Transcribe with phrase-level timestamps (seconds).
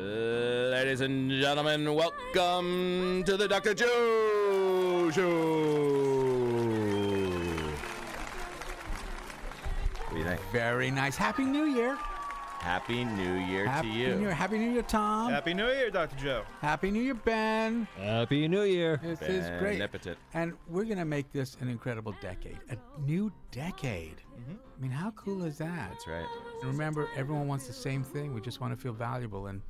[0.00, 3.74] Ladies and gentlemen, welcome to the Dr.
[3.74, 5.28] Joe Show.
[10.04, 10.40] What do you think?
[10.52, 11.16] Very nice.
[11.16, 11.98] Happy New Year.
[12.60, 14.14] Happy New Year Happy to you.
[14.14, 14.34] New Year.
[14.34, 15.32] Happy New Year, Tom.
[15.32, 16.16] Happy New Year, Dr.
[16.16, 16.44] Joe.
[16.60, 17.88] Happy New Year, Ben.
[17.96, 19.00] Happy New Year.
[19.02, 19.78] This is great.
[19.78, 20.16] Beneficent.
[20.34, 22.58] And we're going to make this an incredible decade.
[22.70, 24.22] A new decade.
[24.38, 24.54] Mm-hmm.
[24.78, 25.90] I mean, how cool is that?
[25.90, 26.26] That's right.
[26.62, 28.32] And remember, everyone wants the same thing.
[28.32, 29.48] We just want to feel valuable.
[29.48, 29.60] And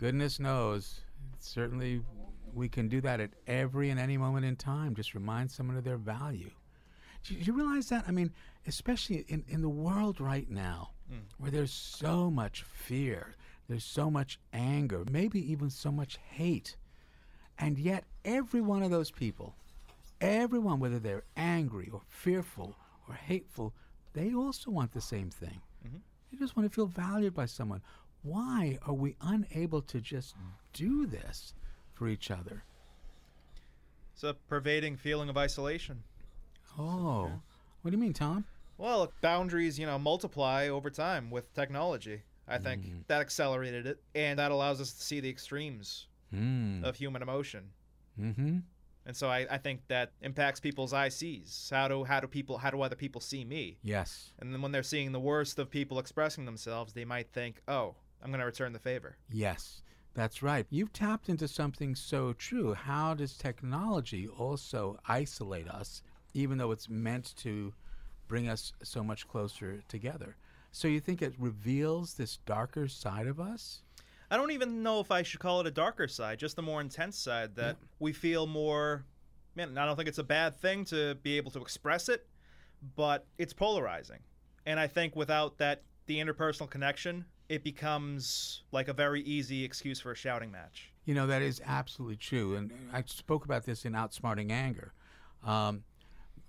[0.00, 1.00] goodness knows,
[1.40, 2.00] certainly
[2.54, 4.94] we can do that at every and any moment in time.
[4.94, 6.50] Just remind someone of their value.
[7.24, 8.04] Do you, do you realize that?
[8.08, 8.32] I mean,
[8.66, 11.18] especially in, in the world right now, mm.
[11.38, 13.34] where there's so much fear,
[13.68, 16.76] there's so much anger, maybe even so much hate.
[17.58, 19.54] And yet, every one of those people,
[20.22, 22.74] everyone, whether they're angry or fearful
[23.06, 23.74] or hateful,
[24.14, 25.60] they also want the same thing.
[25.86, 25.98] Mm-hmm.
[26.32, 27.82] They just want to feel valued by someone.
[28.22, 30.34] Why are we unable to just
[30.72, 31.54] do this
[31.94, 32.64] for each other?
[34.12, 36.02] It's a pervading feeling of isolation.
[36.78, 37.30] Oh,
[37.82, 38.44] what do you mean, Tom?
[38.76, 42.22] Well, boundaries, you know, multiply over time with technology.
[42.48, 46.84] I think that accelerated it, and that allows us to see the extremes Hmm.
[46.84, 47.70] of human emotion.
[48.20, 48.58] Mm-hmm.
[49.06, 51.70] And so I, I think that impacts people's ICs.
[51.70, 53.78] How do how do people how do other people see me?
[53.82, 54.32] Yes.
[54.38, 57.94] And then when they're seeing the worst of people expressing themselves, they might think, "Oh,
[58.22, 59.82] I'm going to return the favor." Yes,
[60.14, 60.66] that's right.
[60.70, 62.74] You've tapped into something so true.
[62.74, 66.02] How does technology also isolate us,
[66.34, 67.72] even though it's meant to
[68.28, 70.36] bring us so much closer together?
[70.72, 73.82] So you think it reveals this darker side of us?
[74.30, 76.80] I don't even know if I should call it a darker side, just the more
[76.80, 79.04] intense side that we feel more.
[79.56, 82.28] Man, I don't think it's a bad thing to be able to express it,
[82.94, 84.20] but it's polarizing.
[84.66, 90.00] And I think without that, the interpersonal connection, it becomes like a very easy excuse
[90.00, 90.92] for a shouting match.
[91.04, 92.54] You know, that is absolutely true.
[92.54, 94.92] And I spoke about this in Outsmarting Anger.
[95.44, 95.82] Um,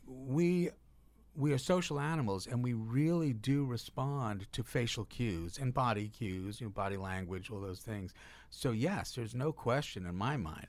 [0.05, 0.69] we
[1.35, 6.61] we are social animals and we really do respond to facial cues and body cues,
[6.61, 8.13] you know, body language, all those things.
[8.51, 10.67] So yes, there's no question in my mind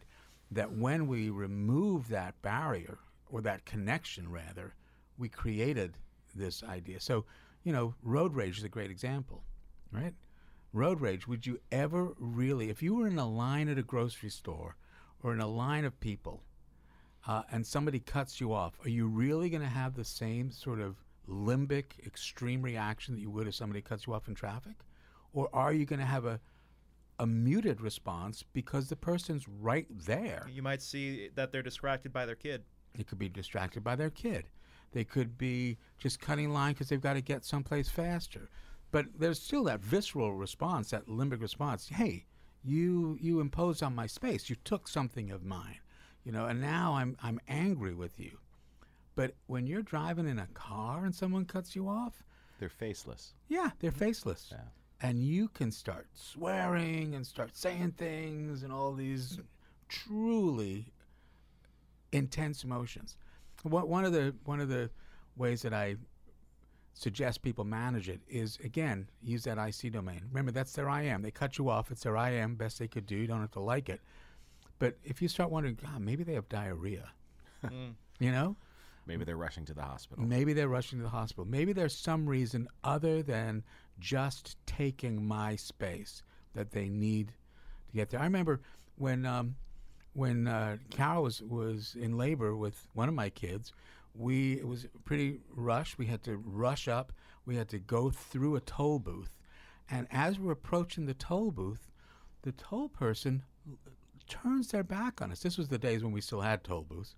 [0.50, 2.98] that when we remove that barrier
[3.30, 4.72] or that connection rather,
[5.18, 5.98] we created
[6.34, 7.00] this idea.
[7.00, 7.26] So,
[7.64, 9.42] you know, road rage is a great example,
[9.92, 10.14] right?
[10.72, 14.30] Road rage, would you ever really, if you were in a line at a grocery
[14.30, 14.76] store
[15.22, 16.42] or in a line of people
[17.26, 20.80] uh, and somebody cuts you off, are you really going to have the same sort
[20.80, 20.96] of
[21.28, 24.76] limbic, extreme reaction that you would if somebody cuts you off in traffic?
[25.34, 26.40] Or are you going to have a,
[27.18, 30.46] a muted response because the person's right there?
[30.50, 32.64] You might see that they're distracted by their kid.
[32.94, 34.48] They could be distracted by their kid.
[34.92, 38.50] They could be just cutting line because they've got to get someplace faster.
[38.92, 41.88] But there's still that visceral response, that limbic response.
[41.88, 42.26] Hey,
[42.62, 44.48] you you imposed on my space.
[44.48, 45.80] You took something of mine,
[46.24, 48.38] you know, and now I'm I'm angry with you.
[49.16, 52.22] But when you're driving in a car and someone cuts you off,
[52.60, 53.34] They're faceless.
[53.48, 54.48] yeah, they're faceless.
[54.52, 54.64] Yeah.
[55.00, 59.40] And you can start swearing and start saying things and all these
[59.88, 60.92] truly
[62.12, 63.16] intense emotions.
[63.64, 64.90] What, one of the one of the
[65.36, 65.96] ways that I
[66.94, 70.22] suggest people manage it is again use that IC domain.
[70.30, 71.22] Remember that's their I am.
[71.22, 71.90] They cut you off.
[71.90, 72.54] It's their I am.
[72.54, 73.16] Best they could do.
[73.16, 74.00] You don't have to like it.
[74.78, 77.10] But if you start wondering, God, maybe they have diarrhea.
[78.18, 78.56] you know,
[79.06, 80.24] Maybe they're rushing to the hospital.
[80.24, 81.44] Maybe they're rushing to the hospital.
[81.44, 83.64] Maybe there's some reason other than
[83.98, 86.22] just taking my space
[86.54, 87.28] that they need
[87.88, 88.20] to get there.
[88.20, 88.60] I remember
[88.96, 89.56] when um,
[90.12, 93.72] when uh, Carol was was in labor with one of my kids.
[94.14, 95.98] We it was pretty rushed.
[95.98, 97.12] We had to rush up.
[97.46, 99.38] We had to go through a toll booth,
[99.90, 101.90] and as we're approaching the toll booth,
[102.42, 103.42] the toll person
[104.28, 105.40] turns their back on us.
[105.40, 107.16] This was the days when we still had toll booths.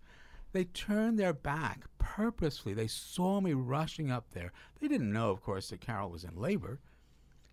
[0.53, 2.75] They turned their back purposefully.
[2.75, 4.53] They saw me rushing up there.
[4.81, 6.79] They didn't know, of course, that Carol was in labor.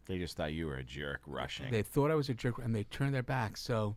[0.06, 1.72] They just thought you were a jerk rushing.
[1.72, 3.58] They thought I was a jerk, and they turned their back.
[3.58, 3.96] So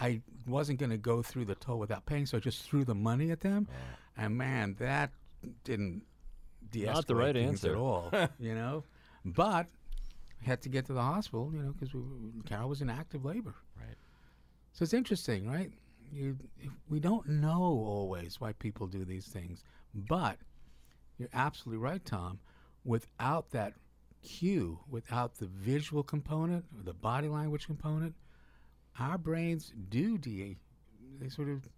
[0.00, 2.94] I wasn't going to go through the toll without paying, so I just threw the
[2.94, 3.68] money at them.
[4.16, 5.10] And man, that
[5.64, 6.02] didn't
[6.70, 7.72] de-escalate Not the right things answer.
[7.72, 8.10] at all.
[8.38, 8.84] you know,
[9.24, 9.66] but
[10.42, 11.50] I had to get to the hospital.
[11.52, 11.94] You know, because
[12.44, 13.54] Carol was in active labor.
[13.78, 13.96] Right.
[14.72, 15.72] So it's interesting, right?
[16.12, 16.36] you,
[16.88, 19.64] we don't know always why people do these things,
[19.94, 20.38] but
[21.18, 22.38] you're absolutely right, Tom.
[22.84, 23.74] Without that
[24.22, 28.14] cue, without the visual component or the body language component,
[28.98, 30.56] our brains do de
[31.20, 31.68] they sort of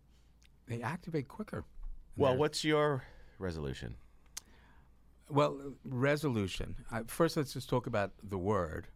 [0.67, 1.65] they activate quicker.
[2.17, 3.05] Well, what's your
[3.39, 3.95] resolution?
[5.31, 6.75] Well, resolution.
[6.91, 8.89] Uh, first, let's just talk about the word,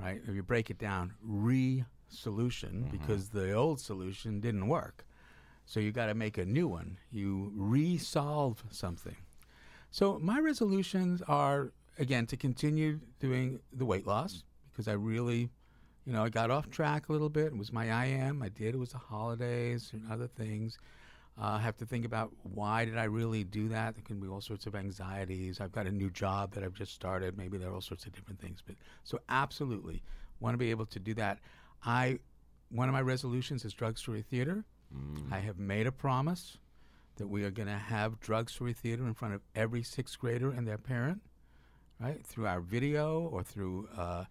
[0.00, 0.20] right?
[0.26, 5.06] If you break it down, re-solution, because the old solution didn't work.
[5.66, 6.98] So you got to make a new one.
[7.10, 9.16] You resolve something.
[9.90, 15.50] So my resolutions are again to continue doing the weight loss because I really,
[16.06, 17.46] you know, I got off track a little bit.
[17.46, 18.42] It was my I am.
[18.42, 18.74] I did.
[18.74, 20.78] It was the holidays and other things.
[21.38, 23.94] Uh, I have to think about why did I really do that.
[23.94, 25.60] There can be all sorts of anxieties.
[25.60, 27.36] I've got a new job that I've just started.
[27.36, 28.62] Maybe there are all sorts of different things.
[28.64, 30.02] But so absolutely
[30.40, 31.40] want to be able to do that.
[31.84, 32.20] I
[32.70, 34.64] one of my resolutions is Drug Story Theater.
[35.32, 36.58] I have made a promise
[37.16, 40.50] that we are going to have Drug Story Theater in front of every sixth grader
[40.50, 41.20] and their parent,
[42.00, 42.24] right?
[42.24, 44.24] Through our video or through uh,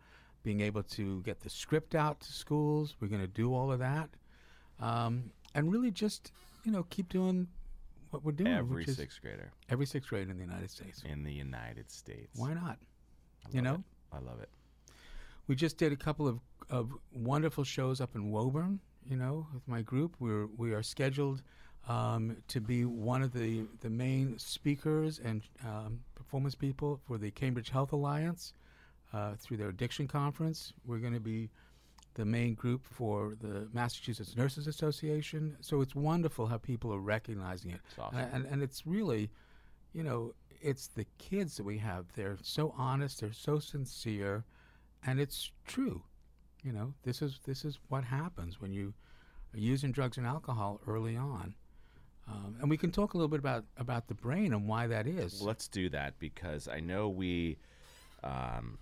[0.45, 2.95] being able to get the script out to schools.
[3.01, 4.09] We're going to do all of that.
[4.79, 6.31] Um, and really just,
[6.63, 7.47] you know, keep doing
[8.11, 8.53] what we're doing.
[8.53, 11.03] Every sixth grader every sixth grader in the United States.
[11.03, 12.29] in the United States.
[12.35, 12.77] Why not?
[13.51, 13.75] You know?
[13.75, 13.81] it.
[14.13, 14.49] I love it.
[15.47, 16.39] We just did a couple of,
[16.69, 20.15] of wonderful shows up in Woburn, you know, with my group.
[20.19, 21.41] We're, we are scheduled
[21.89, 27.31] um, to be one of the, the main speakers and um, performance people for the
[27.31, 28.53] Cambridge Health Alliance
[29.13, 30.73] uh, through their addiction conference.
[30.85, 31.49] We're going to be
[32.15, 35.57] the main group for the Massachusetts Nurses Association.
[35.61, 37.81] So it's wonderful how people are recognizing it.
[37.99, 38.17] Awesome.
[38.17, 39.29] And, and, it's really,
[39.93, 42.05] you know, it's the kids that we have.
[42.15, 44.45] They're so honest, they're so sincere,
[45.05, 46.01] and it's true.
[46.63, 48.93] You know, this is this is what happens when you
[49.53, 51.53] are using drugs and alcohol early on.
[52.27, 55.05] Um, and we can talk a little bit about about the brain and why that
[55.05, 55.39] is.
[55.39, 57.57] Well, let's do that because I know we
[58.23, 58.79] um,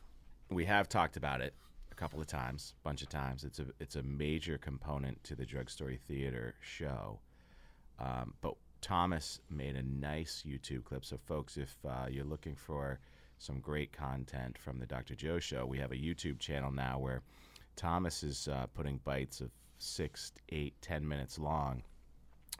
[0.50, 1.54] we have talked about it
[1.92, 3.44] a couple of times, a bunch of times.
[3.44, 7.19] It's a it's a major component to the Drug Story Theater show.
[8.00, 11.06] Um, but Thomas made a nice YouTube clip.
[11.06, 13.00] So, folks, if uh, you're looking for
[13.38, 15.16] some great content from the Dr.
[15.16, 17.22] Joe Show, we have a YouTube channel now where
[17.75, 21.84] Thomas is uh, putting bites of six, eight, ten minutes long,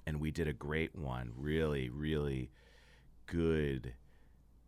[0.06, 1.32] and we did a great one.
[1.36, 2.52] Really, really
[3.26, 3.94] good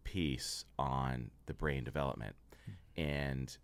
[0.03, 2.35] piece on the brain development.
[2.97, 3.55] And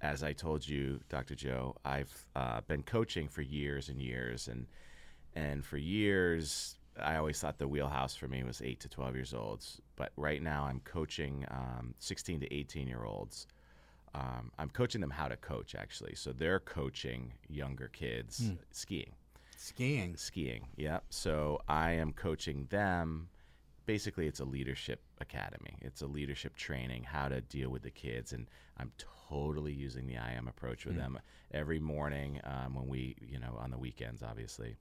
[0.00, 1.34] as I told you, Dr.
[1.34, 4.66] Joe, I've uh, been coaching for years and years, and
[5.34, 9.34] and for years I always thought the wheelhouse for me was eight to twelve years
[9.34, 9.80] olds.
[9.96, 13.46] But right now I'm coaching um, sixteen to eighteen year olds.
[14.14, 19.12] Um, I'm coaching them how to coach actually, so they're coaching younger kids skiing
[19.56, 20.16] Skiing.
[20.16, 20.66] skiing.
[20.76, 21.04] Yep.
[21.10, 23.28] So I am coaching them.
[23.86, 25.76] Basically, it's a leadership academy.
[25.82, 28.46] It's a leadership training, how to deal with the kids, and
[28.78, 28.92] I'm
[29.28, 31.18] totally using the I am approach with them
[31.52, 34.76] every morning um, when we, you know, on the weekends, obviously.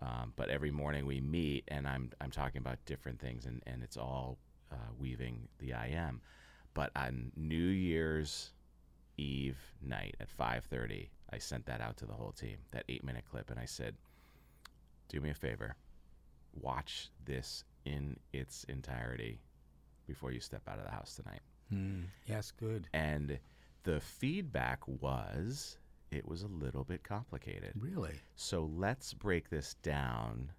[0.00, 3.82] Um, but every morning we meet, and I'm I'm talking about different things, and and
[3.82, 4.38] it's all
[4.72, 6.20] uh, weaving the I am.
[6.74, 8.50] But on New Year's
[9.16, 13.24] Eve night at 5:30, I sent that out to the whole team, that eight minute
[13.30, 13.96] clip, and I said,
[15.08, 15.76] do me a favor
[16.60, 19.40] watch this in its entirety
[20.06, 21.40] before you step out of the house tonight
[21.70, 22.02] Hmm.
[22.26, 22.86] Yes, good.
[22.92, 23.38] and
[23.84, 25.78] the feedback was
[26.10, 28.14] it was a little bit complicated Really?
[28.36, 30.52] so let's break this down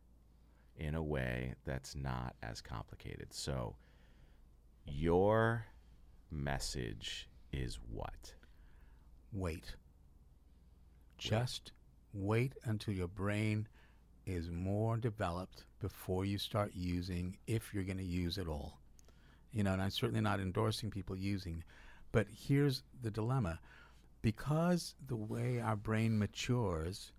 [0.77, 3.75] in a way that's not as complicated so
[4.85, 5.65] your
[6.31, 8.33] message is what
[9.33, 9.75] Wait.
[11.17, 11.73] Just
[12.13, 13.67] wait until your brain
[14.27, 18.79] is more developed before you start using, if you're going to use it all.
[19.53, 21.63] You know, and I'm certainly not endorsing people using,
[22.11, 23.59] but here's the dilemma.
[24.21, 27.11] Because the way our brain matures,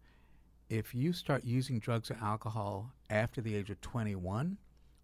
[0.68, 4.58] if you start using drugs or alcohol after the age of 21,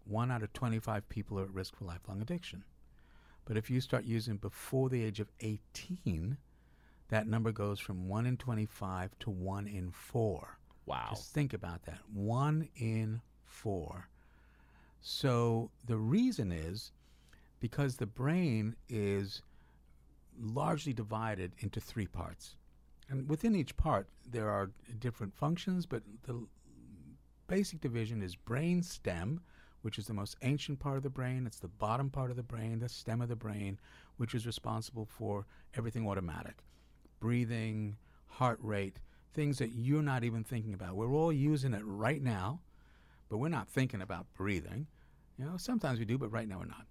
[0.05, 2.63] one out of 25 people are at risk for lifelong addiction.
[3.45, 6.37] But if you start using before the age of 18,
[7.09, 10.57] that number goes from 1 in 25 to 1 in 4.
[10.85, 11.99] Wow Just think about that.
[12.13, 14.07] 1 in 4.
[15.01, 16.91] So the reason is
[17.59, 19.41] because the brain is
[20.39, 22.55] largely divided into three parts.
[23.09, 26.47] And within each part, there are different functions, but the
[27.47, 29.41] basic division is brain stem,
[29.83, 31.45] which is the most ancient part of the brain.
[31.45, 33.79] It's the bottom part of the brain, the stem of the brain,
[34.17, 36.63] which is responsible for everything automatic
[37.19, 38.99] breathing, heart rate,
[39.35, 40.95] things that you're not even thinking about.
[40.95, 42.61] We're all using it right now,
[43.29, 44.87] but we're not thinking about breathing.
[45.37, 46.87] You know, sometimes we do, but right now we're not.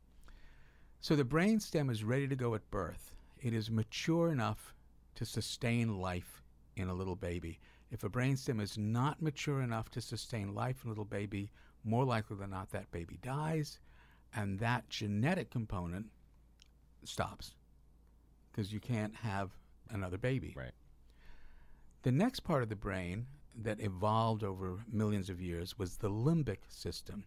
[1.01, 3.15] So the brain stem is ready to go at birth.
[3.41, 4.75] It is mature enough
[5.17, 6.43] to sustain life
[6.77, 7.59] in a little baby.
[7.91, 11.51] If a brain stem is not mature enough to sustain life in a little baby,
[11.85, 13.79] more likely than not that baby dies,
[14.35, 16.07] and that genetic component
[17.05, 17.55] stops
[18.51, 19.51] because you can't have
[19.91, 20.55] another baby.
[20.57, 20.73] Right.
[22.05, 26.59] The next part of the brain that evolved over millions of years was the limbic
[26.69, 27.25] system.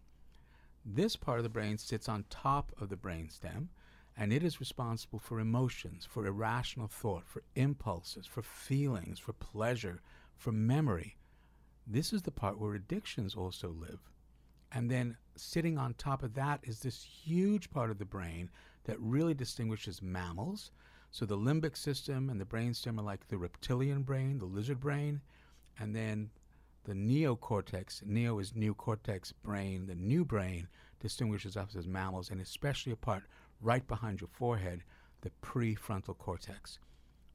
[0.84, 3.70] This part of the brain sits on top of the brainstem,
[4.16, 10.00] and it is responsible for emotions, for irrational thought, for impulses, for feelings, for pleasure,
[10.36, 11.16] for memory.
[11.84, 13.98] This is the part where addictions also live.
[14.70, 18.48] And then sitting on top of that is this huge part of the brain
[18.84, 20.70] that really distinguishes mammals.
[21.10, 25.20] So the limbic system and the brainstem are like the reptilian brain, the lizard brain,
[25.78, 26.30] and then
[26.84, 30.68] the neocortex, neo is new cortex brain, the new brain
[31.00, 33.24] distinguishes us as mammals, and especially a part
[33.60, 34.82] right behind your forehead,
[35.22, 36.78] the prefrontal cortex.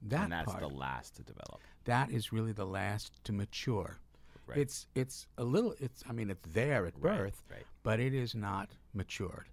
[0.01, 1.61] That and that's part, the last to develop.
[1.85, 3.97] that is really the last to mature.
[4.45, 4.57] Right.
[4.59, 7.63] It's it's a little it's I mean it's there at Right, birth, right.
[7.83, 9.47] but it is not matured.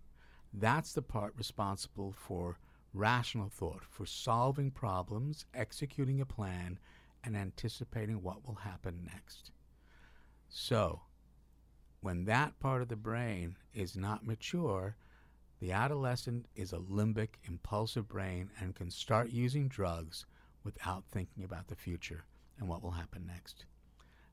[0.53, 2.59] That's the part responsible for
[2.93, 6.79] rational thought, for solving problems, executing a plan,
[7.23, 9.51] and anticipating what will happen next.
[10.49, 11.03] So,
[12.01, 14.97] when that part of the brain is not mature,
[15.61, 20.25] the adolescent is a limbic, impulsive brain and can start using drugs
[20.65, 22.25] without thinking about the future
[22.59, 23.67] and what will happen next.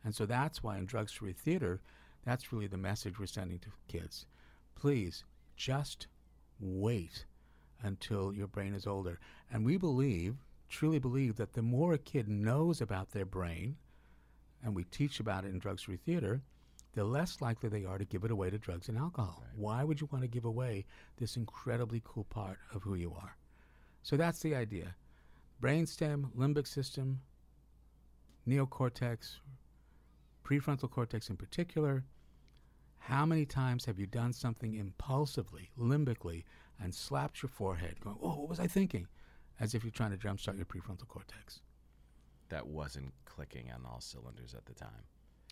[0.03, 1.81] And so that's why in Drug Story Theater,
[2.23, 4.25] that's really the message we're sending to kids.
[4.75, 5.25] Please
[5.57, 6.07] just
[6.59, 7.25] wait
[7.83, 9.19] until your brain is older.
[9.51, 10.35] And we believe,
[10.69, 13.77] truly believe, that the more a kid knows about their brain,
[14.63, 16.41] and we teach about it in Drug Story Theater,
[16.93, 19.43] the less likely they are to give it away to drugs and alcohol.
[19.55, 20.85] Why would you want to give away
[21.17, 23.37] this incredibly cool part of who you are?
[24.01, 24.95] So that's the idea.
[25.61, 27.21] Brainstem, limbic system,
[28.47, 29.35] neocortex,
[30.43, 32.03] prefrontal cortex in particular.
[32.97, 36.45] How many times have you done something impulsively, limbically,
[36.79, 39.07] and slapped your forehead, going, "Oh, what was I thinking?"
[39.59, 41.61] As if you're trying to jumpstart your prefrontal cortex.
[42.49, 45.05] That wasn't clicking on all cylinders at the time.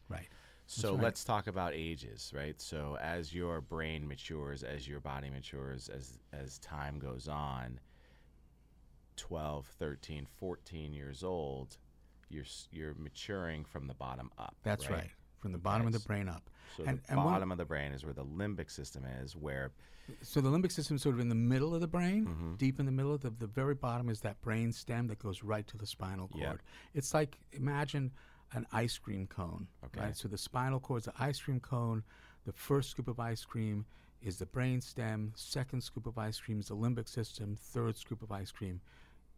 [0.07, 0.27] Right.
[0.67, 1.03] So right.
[1.03, 2.59] let's talk about ages, right?
[2.59, 7.79] So as your brain matures, as your body matures, as as time goes on,
[9.17, 11.77] 12, 13, 14 years old,
[12.29, 14.55] you're you're maturing from the bottom up.
[14.63, 15.11] That's right.
[15.45, 16.49] From the bottom of the brain up.
[16.75, 19.71] So and, the and bottom of the brain is where the limbic system is, where
[20.21, 22.55] so the limbic system is sort of in the middle of the brain, Mm-hmm.
[22.55, 23.17] deep in the middle.
[23.17, 26.41] The, the very bottom is that brain stem that goes right to the spinal cord.
[26.43, 26.53] Yeah.
[26.93, 28.11] It's like imagine
[28.53, 29.67] an ice cream cone.
[29.85, 30.01] Okay.
[30.07, 30.17] Right.
[30.17, 32.03] So the spinal cord is the ice cream cone.
[32.45, 33.85] The first scoop of ice cream
[34.21, 35.31] is the brain stem.
[35.35, 37.55] Second scoop of ice cream is the limbic system.
[37.55, 38.81] Third scoop of ice cream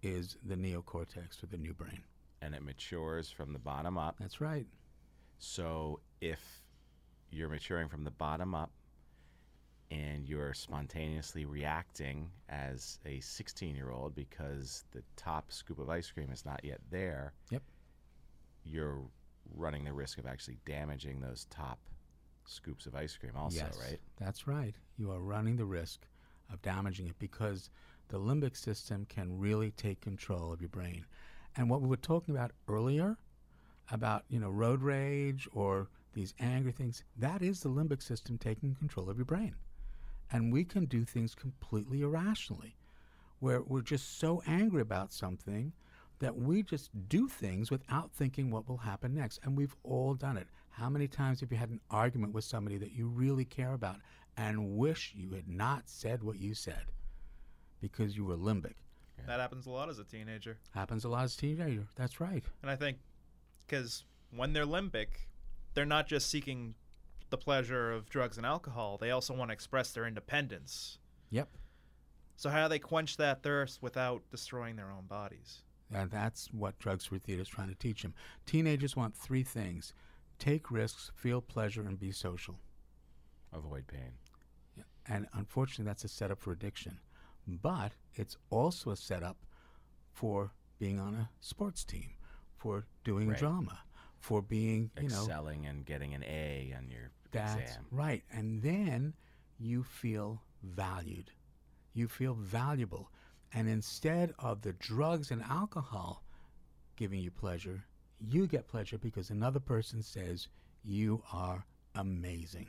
[0.02, 2.02] is the neocortex or the new brain.
[2.42, 4.16] and it matures from the bottom up.
[4.20, 4.68] That's right.
[5.39, 6.39] So if
[7.29, 8.72] you're maturing from the bottom up
[9.91, 16.12] and you're spontaneously reacting as a 16 year old because the top scoop of ice
[16.12, 17.63] cream is not yet there, Yep.
[18.63, 19.01] you're
[19.56, 21.79] running the risk of actually damaging those top
[22.46, 24.00] scoops of ice cream, also, yes, right?
[24.17, 24.74] That's right.
[24.98, 26.08] You are running the risk
[26.51, 27.70] of damaging it because
[28.10, 31.06] the limbic system can really take control of your brain.
[31.56, 33.17] And what we were talking about earlier
[33.91, 38.75] about, you know, road rage or these angry things, that is the limbic system taking
[38.75, 39.56] control of your brain.
[40.32, 42.75] And we can do things completely irrationally
[43.39, 45.72] where we're just so angry about something
[46.20, 49.39] that we just do things without thinking what will happen next.
[49.44, 50.48] And we've all done it.
[50.72, 53.98] How many times have you had an argument with somebody that you really care about
[54.36, 56.86] and wish you had not said what you said
[57.79, 58.74] because you were limbic?
[59.25, 60.58] That happens a lot as a teenager.
[60.74, 61.88] Happens a lot as a teenager.
[61.96, 62.44] That's right.
[62.62, 62.98] And I think
[63.68, 64.06] because
[64.36, 65.08] when they're limbic,
[65.74, 66.76] they're not just seeking
[67.30, 70.98] the pleasure of drugs and alcohol, they also want to express their independence.
[71.30, 71.50] Yep.
[72.38, 75.64] So, how do they quench that thirst without destroying their own bodies?
[75.94, 78.14] And that's what Drug Story Theater is trying to teach them.
[78.46, 79.94] Teenagers want three things
[80.40, 82.60] take risks, feel pleasure, and be social.
[83.54, 84.14] Avoid pain.
[85.08, 87.00] And unfortunately, that's a setup for addiction.
[87.48, 89.38] But it's also a setup
[90.12, 92.10] for being on a sports team,
[92.58, 93.38] for doing Right.
[93.40, 93.80] drama,
[94.20, 97.86] for being, you know, Excelling and getting an A on your that's exam.
[97.92, 98.24] right.
[98.32, 99.14] And then
[99.60, 101.32] you feel valued.
[101.94, 103.12] You feel valuable.
[103.54, 106.24] And instead of the drugs and alcohol
[106.96, 107.86] giving you pleasure,
[108.20, 110.48] You get pleasure because another person says
[110.84, 112.68] you are amazing.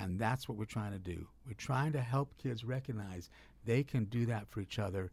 [0.00, 1.28] And that's what we're trying to do.
[1.46, 3.30] We're trying to help kids recognize
[3.64, 5.12] they can do that for each other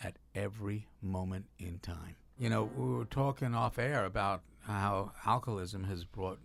[0.00, 2.14] at every moment in time.
[2.38, 6.38] You know, we were talking off air about how alcoholism has brought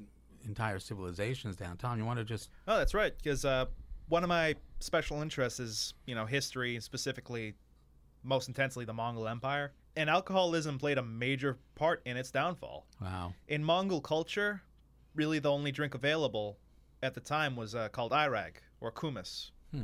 [0.45, 1.77] entire civilizations down.
[1.77, 2.49] Tom, you want to just.
[2.67, 3.13] Oh, that's right.
[3.15, 3.65] Because uh,
[4.09, 7.53] one of my special interests is, you know, history, specifically,
[8.23, 9.73] most intensely, the Mongol Empire.
[9.95, 12.87] And alcoholism played a major part in its downfall.
[12.99, 13.33] Wow.
[13.47, 14.61] In Mongol culture,
[15.13, 16.57] really the only drink available
[17.03, 19.83] at the time was uh, called airag or kumis, Hmm.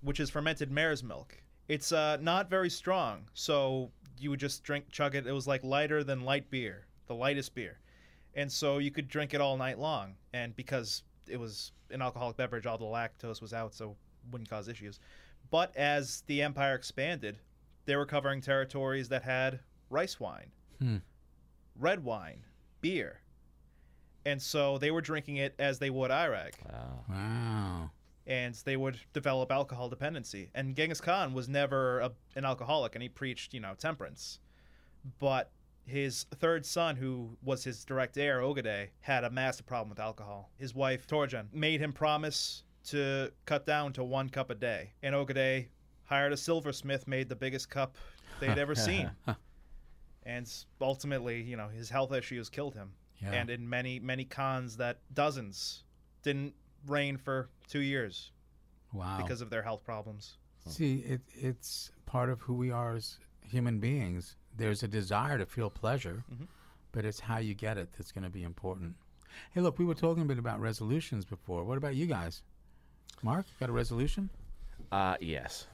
[0.00, 1.36] which is fermented mare's milk.
[1.68, 5.26] It's uh, not very strong, so you would just drink, chug it.
[5.26, 7.78] It was like lighter than light beer, the lightest beer,
[8.34, 10.14] and so you could drink it all night long.
[10.32, 13.96] And because it was an alcoholic beverage, all the lactose was out, so
[14.30, 14.98] wouldn't cause issues.
[15.50, 17.38] But as the empire expanded,
[17.86, 20.96] they were covering territories that had rice wine, Hmm.
[21.78, 22.44] red wine,
[22.80, 23.20] beer.
[24.26, 27.04] And so they were drinking it as they would airag, Wow.
[27.08, 27.90] Wow.
[28.26, 30.50] And they would develop alcohol dependency.
[30.54, 34.40] And Genghis Khan was never a, an alcoholic, and he preached, you know, temperance.
[35.18, 35.50] But
[35.86, 40.50] his third son, who was his direct heir, Ogedei, had a massive problem with alcohol.
[40.56, 44.92] His wife, Töregene, made him promise to cut down to one cup a day.
[45.02, 45.68] And Ogedei
[46.04, 47.96] hired a silversmith, made the biggest cup
[48.40, 49.10] they'd ever seen.
[50.24, 50.50] And
[50.80, 52.92] ultimately, you know, his health issues killed him.
[53.22, 53.32] Yeah.
[53.32, 55.84] And in many, many khans that dozens
[56.22, 56.54] didn't
[56.86, 58.30] reign for two years
[58.92, 59.18] Wow.
[59.22, 60.38] because of their health problems.
[60.66, 64.36] See, it, it's part of who we are as human beings.
[64.56, 66.46] There's a desire to feel pleasure, Mhm.
[66.92, 68.96] but it's how you get it that's going to be important.
[69.52, 71.64] Hey, look, we were talking a bit about resolutions before.
[71.64, 72.42] What about you guys?
[73.22, 74.30] Mark, got a resolution?
[74.92, 75.66] Uh, yes.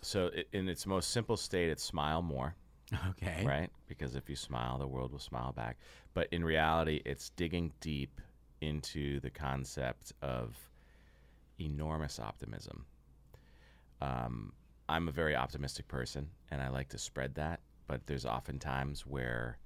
[0.00, 2.54] So i in its most simple state, it's smile more,
[3.08, 3.44] Okay.
[3.44, 3.70] right?
[3.88, 5.76] Because if you smile, the world will smile back.
[6.14, 8.20] But in reality, it's digging deep
[8.64, 10.56] into the concept of
[11.60, 12.84] enormous optimism.
[14.00, 14.52] Um,
[14.88, 17.60] I'm a very optimistic person, and I like to spread that.
[17.86, 19.58] But there's often times where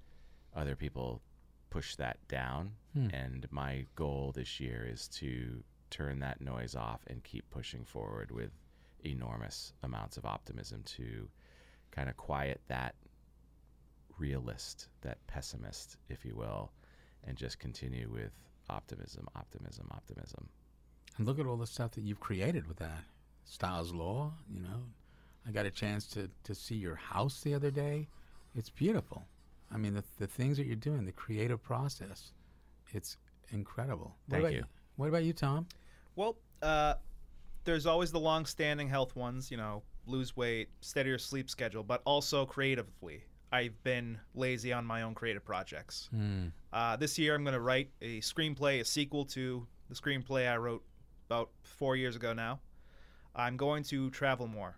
[0.55, 1.23] other people
[1.71, 3.09] push that down, Hmm.
[3.13, 8.31] and my goal this year is to turn that noise off and keep pushing forward
[8.31, 8.51] with
[9.05, 11.29] enormous amounts of optimism to
[11.91, 12.95] kind of quiet that
[14.19, 16.73] realist, that pessimist, if you will,
[17.25, 18.33] and just continue with
[18.71, 20.49] optimism, optimism, optimism.
[21.17, 23.05] And look at all the stuff that you've created with that.
[23.45, 24.85] Stiles Law, you know.
[25.47, 28.09] I got a chance to, to see your house the other day.
[28.55, 29.25] It's beautiful.
[29.73, 32.33] I mean, the, the things that you're doing, the creative process,
[32.93, 33.17] it's
[33.51, 34.15] incredible.
[34.29, 34.65] What Thank you.
[34.97, 35.67] What about you, Tom?
[36.17, 36.95] Well, uh,
[37.65, 42.45] there's always the long-standing health ones, you know, lose weight, steadier sleep schedule, but also
[42.45, 43.25] creatively.
[43.51, 46.09] I've been lazy on my own creative projects.
[46.13, 46.47] Hmm.
[46.73, 50.57] Uh, this year, I'm going to write a screenplay, a sequel to the screenplay I
[50.59, 50.83] wrote
[51.29, 52.61] about four years ago now.
[53.35, 54.77] I'm going to travel more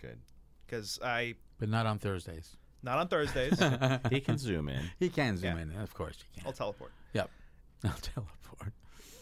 [0.00, 0.18] Good.
[0.66, 2.56] because I, But not on Thursdays.
[2.82, 3.58] not on Thursdays,
[4.10, 4.82] He can zoom in.
[4.98, 5.62] He can zoom Yeah.
[5.62, 6.46] in, of course he can.
[6.46, 6.92] I'll teleport.
[7.12, 7.30] Yep.
[7.84, 8.72] I'll teleport.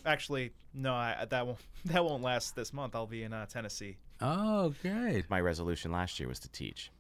[0.04, 2.94] Actually, no, I, that won't that won't last this month.
[2.94, 3.96] I'll be in uh, Tennessee.
[4.20, 5.28] Oh, great.
[5.28, 6.90] my resolution last year was to teach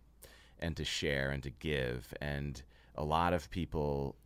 [0.58, 2.12] and to share and to give.
[2.20, 2.62] And
[2.96, 4.16] a lot of people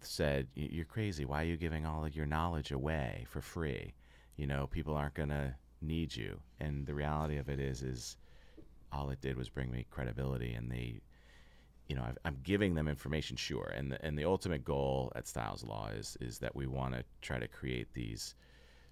[0.00, 1.24] said you're crazy.
[1.24, 3.94] Why are you giving all of your knowledge away for free?
[4.36, 6.40] You know people aren't going to need you.
[6.60, 8.16] And the reality of it is is
[8.92, 11.00] all it did was bring me credibility and the
[11.88, 13.72] you know I've, i'm giving them information sure.
[13.76, 17.04] And the, and the ultimate goal at Stiles Law is is that we want to
[17.20, 18.34] try to create these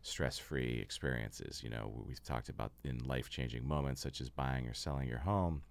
[0.02, 1.62] stress-free experiences.
[1.62, 5.62] You know we've talked about in life-changing moments such as buying or selling your home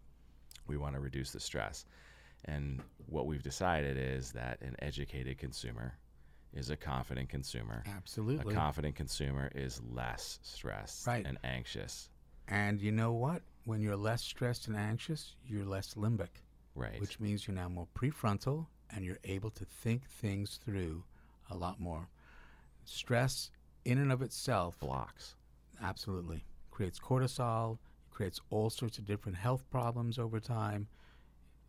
[0.70, 1.86] we want to reduce the stress
[2.46, 5.96] and what we've decided is that an educated consumer
[6.54, 8.54] is a confident consumer Absolutely.
[8.54, 11.26] a confident consumer is less stressed Right.
[11.26, 12.10] and anxious
[12.48, 13.44] and you know what?
[13.66, 16.30] When you're less stressed and anxious, you're less limbic.
[16.76, 21.04] right which means you're now more prefrontal and you're able to think things through
[21.52, 22.08] a lot more.
[22.86, 23.52] Stress,
[23.86, 25.36] in and of itself, blocks
[25.82, 27.78] absolutely creates cortisol,
[28.20, 30.86] creates all sorts of different health problems over time.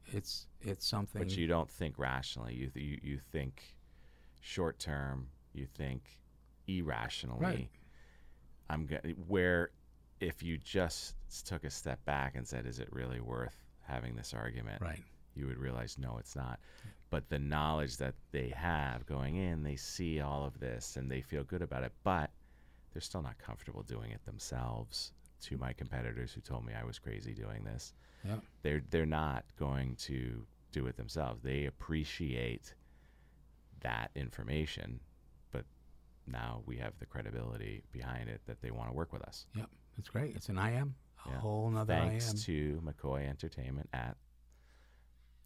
[0.08, 1.22] It's it's something.
[1.22, 3.76] but you don't think rationally you th- you, you think
[4.40, 6.18] short term you think
[6.66, 7.68] irrationally Right.
[8.68, 9.70] i'm go- where
[10.18, 14.34] if you just took a step back and said is it really worth having this
[14.34, 15.02] argument right.
[15.36, 16.58] you would realize no it's not
[17.10, 21.20] but the knowledge that they have going in they see all of this and they
[21.20, 22.30] feel good about it but
[22.92, 26.98] they're still not comfortable doing it themselves to my competitors who told me i was
[26.98, 27.92] crazy doing this
[28.24, 28.36] Yeah.
[28.62, 32.74] they're they're not going to do it themselves they appreciate
[33.82, 35.00] that information,
[35.52, 35.64] but
[36.26, 39.46] now we have the credibility behind it that they want to work with us.
[39.56, 40.36] Yep, it's great.
[40.36, 41.38] It's an IM, a Yeah.
[41.38, 42.36] whole nother Thanks IM.
[42.40, 44.18] to McCoy Entertainment at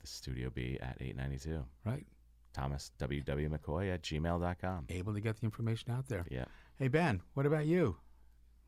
[0.00, 1.64] the Studio B at 892.
[1.84, 2.04] right,
[2.52, 4.86] Thomas WW McCoy at gmail.com.
[4.88, 6.26] able to get the information out there.
[6.28, 6.46] Yeah.
[6.76, 7.96] Hey Ben, what about you?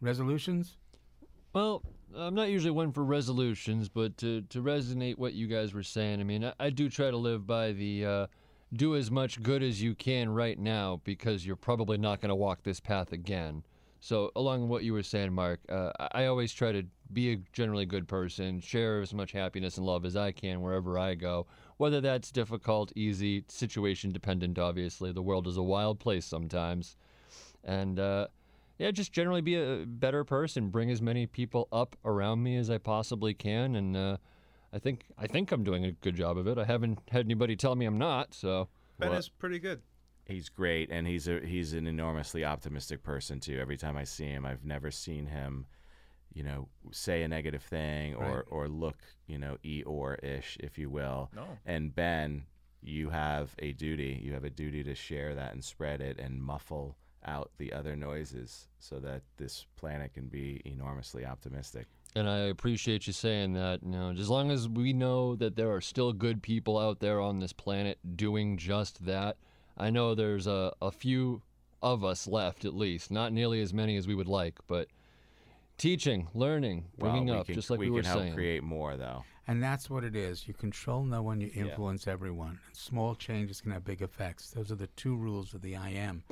[0.01, 0.79] Resolutions?
[1.53, 1.83] Well,
[2.15, 6.21] I'm not usually one for resolutions, but to, to resonate what you guys were saying,
[6.21, 8.27] I mean, I, I do try to live by the uh,
[8.73, 12.35] do as much good as you can right now because you're probably not going to
[12.35, 13.63] walk this path again.
[14.01, 17.37] So, along what you were saying, Mark, uh, I I always try to be a
[17.53, 21.47] generally good person, share as much happiness and love as I can wherever I go.
[21.79, 25.13] Whether that's difficult, easy, situation dependent, obviously.
[25.13, 26.97] The world is a wild place sometimes.
[27.65, 28.29] And, uh,
[28.79, 30.69] yeah, just generally be a better person.
[30.69, 34.17] Bring as many people up around me as I possibly can, and uh,
[34.73, 36.59] I think I think I'm doing a good job of it.
[36.59, 38.35] I haven't had anybody tell me I'm not.
[38.35, 39.83] So Ben Well- is pretty good.
[40.29, 43.59] He's great, and he's a he's an enormously optimistic person too.
[43.61, 45.67] Every time I see him, I've never seen him,
[46.35, 48.45] you know, say a negative thing or Right.
[48.49, 51.31] or look, you know, Eeyore ish, if you will.
[51.33, 51.47] No.
[51.65, 52.45] And Ben,
[52.83, 54.21] you have a duty.
[54.21, 57.97] You have a duty to share that and spread it and muffle out the other
[57.97, 61.87] noises so that this planet can be enormously optimistic.
[62.15, 63.83] And I appreciate you saying that.
[63.83, 67.21] You know, as long as we know that there are still good people out there
[67.21, 69.37] on this planet doing just that,
[69.77, 71.43] I know there's a, a few
[71.83, 73.11] of us left, at least.
[73.11, 74.89] Not nearly as many as we would like, but
[75.77, 78.35] teaching, learning, bringing well, we up, can, just like we, we, were can help saying.
[78.35, 79.25] create more though.
[79.49, 80.49] And that's what it is.
[80.49, 82.59] You control no one, you influence everyone.
[82.73, 84.51] Small changes can have big effects.
[84.51, 86.25] Those are the two rules of the IM.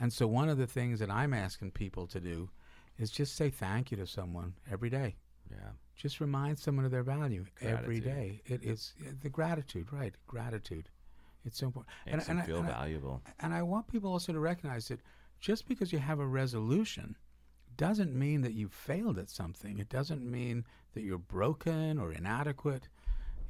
[0.00, 2.50] And so, one of the things that I'm asking people to do
[2.98, 5.16] is just say thank you to someone every day.
[5.50, 5.70] Yeah.
[5.96, 8.04] Just remind someone of their value every Gratitude.
[8.04, 8.42] day.
[8.46, 10.14] It is the gratitude, right?
[10.26, 10.88] Gratitude.
[11.44, 11.92] It's so important.
[12.06, 13.22] Makes them I- feel I- valuable.
[13.40, 15.00] and I want people also to recognize that
[15.40, 17.16] just because you have a resolution
[17.76, 19.78] doesn't mean that you've failed at something.
[19.78, 22.88] It doesn't mean that you're broken or inadequate.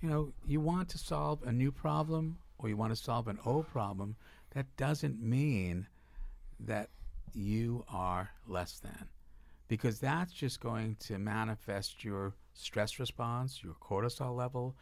[0.03, 3.39] You know, you want to solve a new problem or you want to solve an
[3.45, 4.17] old problem.
[4.51, 5.87] That doesn't mean
[6.61, 6.89] that
[7.35, 9.09] you are less than.
[9.69, 14.75] Because that's just going to manifest your stress response, your cortisol level,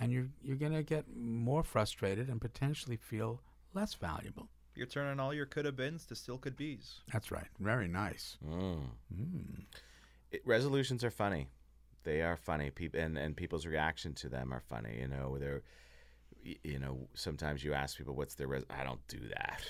[0.00, 3.40] and you're you're going to get more frustrated and potentially feel
[3.72, 4.48] less valuable.
[4.74, 7.02] You're turning all your could have beens to still could be's.
[7.12, 7.46] That's right.
[7.60, 8.38] Very nice.
[8.46, 8.86] Mm.
[9.14, 9.64] Mm.
[10.30, 11.48] it, resolutions are funny.
[12.04, 12.70] They are funny.
[12.70, 14.98] People and, and people's reaction to them are funny.
[14.98, 15.62] You know, they're
[16.42, 19.62] you know sometimes you ask people what's their res- I don't do that.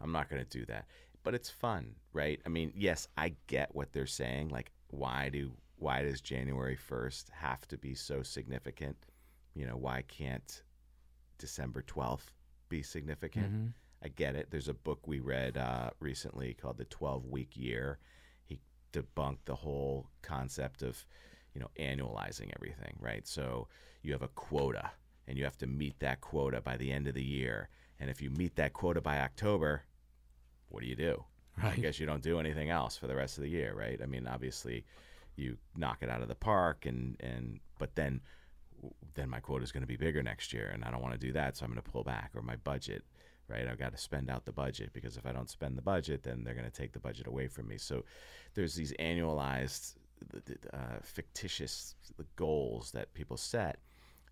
[0.00, 0.86] I'm not going to do that.
[1.22, 2.40] But it's fun, right?
[2.46, 4.48] I mean, yes, I get what they're saying.
[4.50, 8.96] Like, why do why does January 1st have to be so significant?
[9.54, 10.62] You know, why can't
[11.38, 12.32] December 12th
[12.68, 13.52] be significant?
[13.52, 13.72] Mhm.
[14.02, 14.50] I get it.
[14.50, 17.98] There's a book we read uh, recently called The 12 Week Year.
[18.44, 18.60] He
[18.92, 21.04] debunked the whole concept of,
[21.54, 23.26] you know, annualizing everything, right?
[23.26, 23.68] So
[24.02, 24.90] you have a quota
[25.26, 27.68] and you have to meet that quota by the end of the year.
[27.98, 29.82] And if you meet that quota by October,
[30.68, 31.24] what do you do?
[31.62, 33.98] I guess you don't do anything else for the rest of the year, right?
[34.02, 34.84] I mean, obviously,
[35.36, 38.20] you knock it out of the park, and and but then
[39.14, 41.26] then my quota is going to be bigger next year, and I don't want to
[41.26, 43.02] do that, so I'm going to pull back or my budget,
[43.48, 43.66] right?
[43.66, 46.44] I've got to spend out the budget because if I don't spend the budget, then
[46.44, 47.78] they're going to take the budget away from me.
[47.78, 48.04] So
[48.54, 49.94] there's these annualized,
[50.72, 51.94] uh, fictitious
[52.36, 53.78] goals that people set,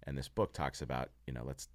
[0.03, 1.69] and this book talks about, you know, let's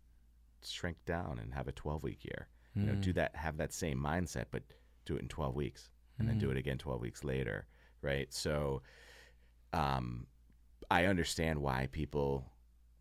[0.63, 2.47] shrink down and have a 12 week year.
[2.75, 4.63] You know, do that, have that same mindset, but
[5.05, 7.65] do it in 12 weeks, and then do it again 12 weeks later,
[8.01, 8.31] right?
[8.33, 8.83] So,
[9.73, 10.27] um,
[10.89, 12.51] I understand why people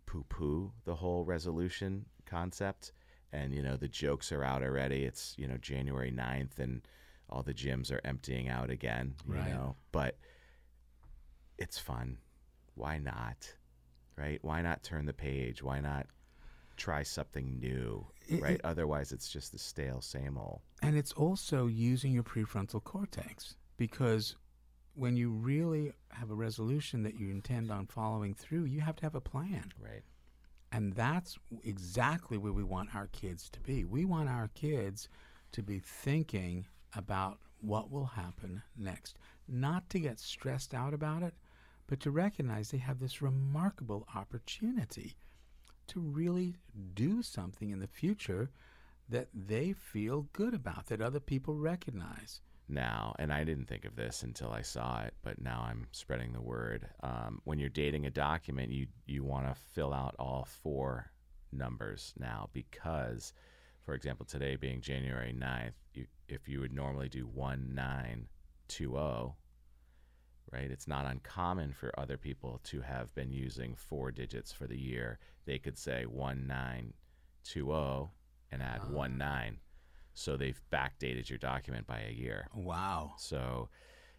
[0.06, 2.92] poo poo the whole resolution concept.
[3.32, 5.04] And, you know, the jokes are out already.
[5.04, 6.80] It's, you know, January 9th and
[7.28, 9.50] all the gyms are emptying out again, you Right.
[9.50, 10.18] know, but
[11.58, 12.18] it's fun.
[12.74, 13.54] Why not?
[14.16, 14.38] Right?
[14.42, 15.62] Why not turn the page?
[15.62, 16.06] Why not
[16.78, 18.06] try something new?
[18.26, 18.54] It- right?
[18.54, 20.60] it- Otherwise, it's just the stale, same old.
[20.82, 24.36] And it's also using your prefrontal cortex because
[24.94, 29.04] when you really have a resolution that you intend on following through, you have to
[29.04, 29.72] have a plan.
[29.78, 30.02] Right?
[30.72, 33.84] And that's exactly where we want our kids to be.
[33.84, 35.08] We want our kids
[35.52, 41.34] to be thinking about what will happen next, not to get stressed out about it,
[41.86, 45.16] but to recognize they have this remarkable opportunity
[45.88, 46.56] to really
[46.94, 48.50] do something in the future
[49.08, 52.40] that they feel good about, that other people recognize.
[52.68, 56.32] now, and I didn't think of this until I saw it, but now I'm spreading
[56.32, 56.86] the word.
[57.02, 61.10] Um, when you're dating a document, you you want to fill out all four
[61.50, 63.32] numbers now because
[63.88, 69.32] for example, today being January 9th, you, if you would normally do 1920,
[70.52, 70.70] right?
[70.70, 75.18] It's not uncommon for other people to have been using four digits for the year.
[75.44, 78.10] They could say 1920
[78.50, 78.90] and add Ah.
[78.90, 79.58] one nine.
[80.14, 82.48] So they've backdated your document by a year.
[82.54, 83.14] Wow.
[83.18, 83.68] So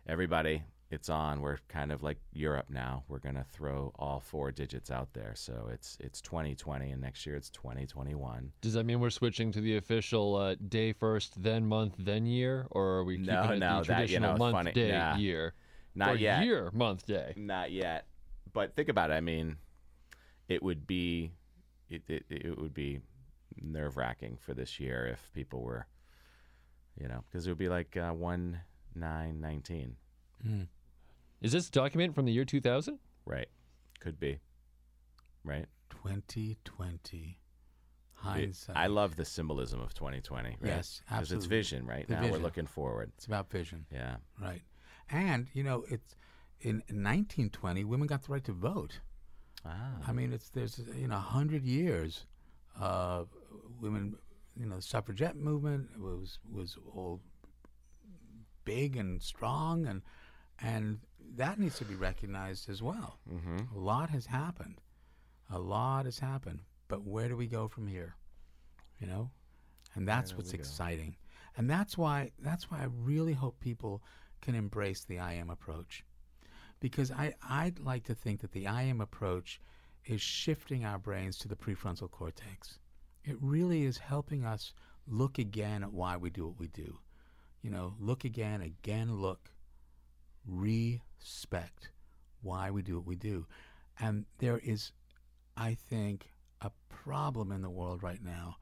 [0.07, 1.41] everybody, it's on.
[1.41, 3.03] We're kind of like Europe now.
[3.09, 5.33] We're gonna throw all four digits out there.
[5.35, 8.53] So it's it's 2020, and next year it's 2021.
[8.61, 12.65] Does that mean we're switching to the official uh, day first, then month, then year,
[12.71, 14.91] or are we keeping No, it no, the that, you traditional know, month, funny- day,
[14.91, 15.15] nah.
[15.17, 15.53] year?
[15.95, 16.43] Not or yet.
[16.43, 17.33] Year, month, day.
[17.35, 18.05] Not yet.
[18.53, 19.13] But think about it.
[19.13, 19.57] I mean,
[20.47, 21.31] it would be
[21.89, 22.99] it it, it would be
[23.61, 25.85] nerve wracking for this year if people were,
[26.99, 28.61] you know, because it would be like uh, one
[28.95, 29.95] nine nineteen.
[31.41, 32.99] Is this document from the year 2000?
[33.25, 33.47] Right.
[33.99, 34.39] Could be.
[35.43, 35.65] Right.
[35.89, 37.17] 2020.
[37.17, 37.35] It-
[38.21, 38.75] Hindsight.
[38.75, 40.49] I love the symbolism of 2020.
[40.49, 40.57] Right?
[40.61, 41.85] Yes, Because it's vision.
[41.85, 43.11] Right The now we're looking forward.
[43.15, 44.17] It's about vision, Yeah.
[44.41, 44.61] right?
[45.11, 46.15] And you know, it's
[46.61, 48.99] in 1920, women got the right to vote.
[49.65, 49.93] Ah.
[50.07, 52.25] I mean, it's there's you know hundred years,
[52.79, 53.23] uh,
[53.81, 54.15] women,
[54.57, 57.21] you know, the suffragette movement was was all
[58.63, 60.01] big and strong, and
[60.61, 60.99] and
[61.35, 63.19] that needs to be recognized as well.
[63.31, 63.75] Mm-hmm.
[63.75, 64.81] A lot has happened,
[65.49, 68.15] a lot has happened, but where do we go from here?
[68.99, 69.31] You know,
[69.95, 70.57] and that's what's go?
[70.57, 71.15] exciting,
[71.57, 74.03] and that's why that's why I really hope people
[74.41, 76.03] can embrace the I am approach,
[76.79, 79.59] because I I'd like to think that the I am approach
[80.05, 82.79] is shifting our brains to the prefrontal cortex.
[83.23, 84.73] It really is helping us
[85.07, 86.97] look again at why we do what we do.
[87.61, 89.51] You know, look again, again look,
[90.45, 91.89] respect
[92.41, 93.45] why we do what we do.
[93.99, 94.93] And there is,
[95.57, 98.57] I think, a problem in the world right now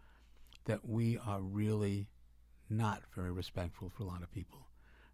[0.66, 2.10] that we are really
[2.70, 4.66] not very respectful for a lot of people.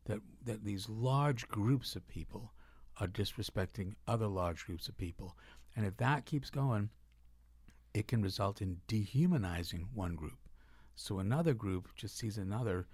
[0.05, 2.53] That that these large groups of people
[2.99, 5.35] are disrespecting other large groups of people.
[5.75, 6.89] And if that keeps going,
[7.93, 10.37] it can result in dehumanizing one group.
[10.95, 12.87] So another group just sees another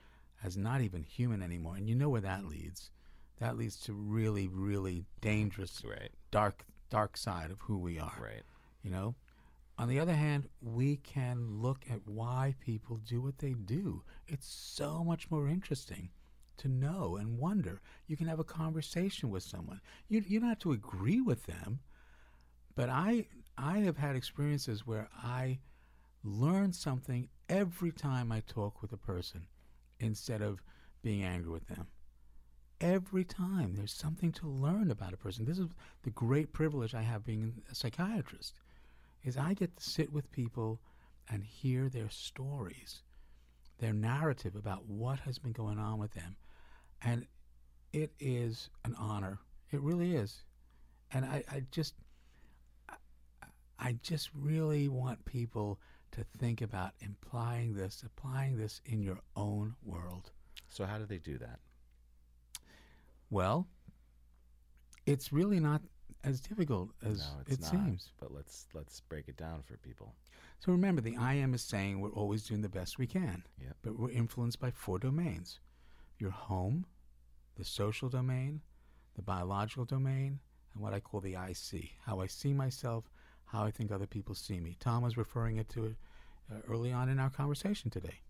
[0.43, 1.75] as not even human anymore.
[1.75, 2.91] And you know where that leads.
[3.39, 6.11] That leads to really, really dangerous, Right.
[6.31, 8.17] dark, dark side of who we are.
[8.21, 8.43] Right.
[8.81, 9.15] You know?
[9.77, 14.03] On the other hand, we can look at why people do what they do.
[14.27, 16.09] It's so much more interesting
[16.59, 17.81] to know and wonder.
[18.07, 19.81] You can have a conversation with someone.
[20.07, 21.79] You, you don't have to agree with them,
[22.75, 25.59] but I I have had experiences where I
[26.23, 29.47] learn something every time I talk with a person
[29.99, 30.61] instead of
[31.01, 31.87] being angry with them.
[32.81, 35.43] Every time there's something to learn about a person.
[35.43, 35.67] This is
[36.03, 38.53] the great privilege I have being a psychiatrist
[39.23, 40.79] is I get to sit with people
[41.29, 43.01] and hear their stories,
[43.79, 46.37] their narrative about what has been going on with them.
[47.01, 47.25] And
[47.93, 49.39] it is an honor.
[49.71, 50.43] It really is.
[51.11, 51.95] And I, I just
[53.79, 55.79] I- just really want people
[56.11, 60.31] to think about implying this, applying this in your own world.
[60.69, 61.59] So how do they do that?
[63.29, 63.67] Well,
[65.05, 65.81] it's really not
[66.23, 67.71] as difficult as no, it's it not.
[67.71, 68.11] seems.
[68.19, 70.13] But let's let's break it down for people.
[70.59, 73.77] So remember, the I am is saying we're always doing the best we can, Yep.
[73.81, 75.59] but we're influenced by four domains
[76.19, 76.85] your home,
[77.57, 78.61] the social domain,
[79.15, 80.39] the biological domain,
[80.73, 83.09] and what I call the I see how I see myself,
[83.45, 84.77] how I think other people see me.
[84.79, 85.95] Tom was referring it to it
[86.51, 88.21] uh, early on in our conversation today.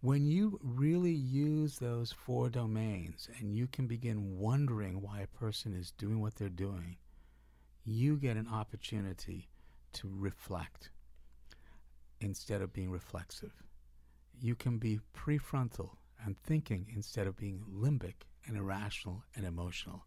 [0.00, 5.74] When you really use those four domains and you can begin wondering why a person
[5.74, 6.96] is doing what they're doing,
[7.84, 9.48] you get an opportunity
[9.94, 10.90] to reflect
[12.20, 13.52] instead of being reflexive.
[14.40, 20.04] You can be prefrontal and thinking instead of being limbic and irrational and emotional.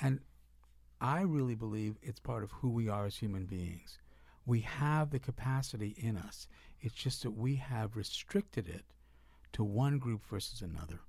[0.00, 0.20] And
[1.00, 3.98] I really believe it's part of who we are as human beings.
[4.46, 6.46] We have the capacity in us.
[6.80, 8.84] It's just that we have restricted it
[9.52, 11.00] to one group versus another.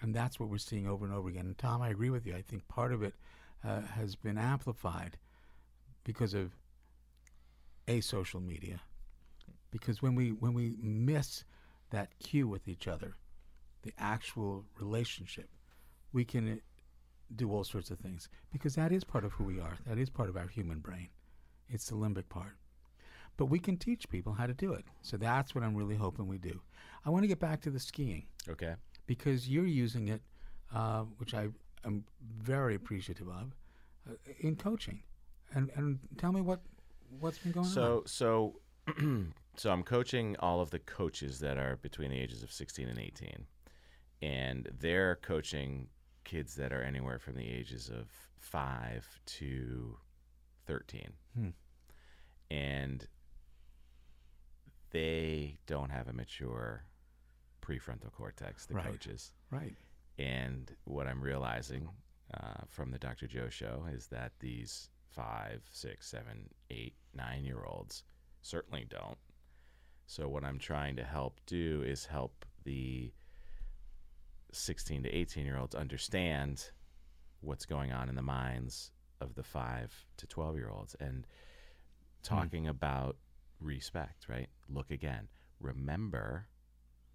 [0.00, 1.46] And that's what we're seeing over and over again.
[1.46, 2.34] And Tom, I agree with you.
[2.34, 3.14] I think part of it
[3.64, 5.16] uh, has been amplified
[6.04, 6.56] because of
[7.86, 8.80] a social media.
[9.70, 11.44] Because when we when we miss
[11.90, 13.14] that cue with each other,
[13.82, 15.48] the actual relationship,
[16.12, 16.60] we can
[17.34, 18.28] do all sorts of things.
[18.52, 19.76] Because that is part of who we are.
[19.86, 21.08] That is part of our human brain.
[21.68, 22.56] It's the limbic part.
[23.38, 24.84] But we can teach people how to do it.
[25.00, 26.60] So that's what I'm really hoping we do.
[27.04, 28.74] I want to get back to the skiing Okay.
[29.06, 30.20] because you're using it,
[30.74, 31.48] uh, which I
[31.84, 32.04] am
[32.38, 33.54] very appreciative of,
[34.08, 35.02] uh, in coaching.
[35.54, 36.60] And and tell me what
[37.20, 37.72] what's been going on.
[37.72, 38.60] So so
[39.56, 42.98] so I'm coaching all of the coaches that are between the ages of 16 and
[42.98, 43.46] 18,
[44.22, 45.88] and they're coaching
[46.24, 48.08] kids that are anywhere from the ages of
[48.38, 49.98] five to
[50.66, 51.50] 13, Hmm.
[52.50, 53.06] and
[54.90, 56.84] they don't have a mature
[57.60, 58.66] prefrontal cortex.
[58.66, 58.86] The Right.
[58.86, 59.32] coaches.
[59.50, 59.74] Right.
[60.18, 61.88] And what I'm realizing
[62.34, 63.26] uh, from the Dr.
[63.26, 68.04] Joe show is that these five, six, seven, eight, nine year olds
[68.40, 69.18] certainly don't.
[70.06, 73.12] So, what I'm trying to help do is help the
[74.52, 76.70] 16 to 18 year olds understand
[77.40, 81.26] what's going on in the minds of the five to 12 year olds and
[82.22, 83.16] talking about
[83.60, 84.48] respect, right?
[84.68, 85.28] Look again.
[85.60, 86.46] Remember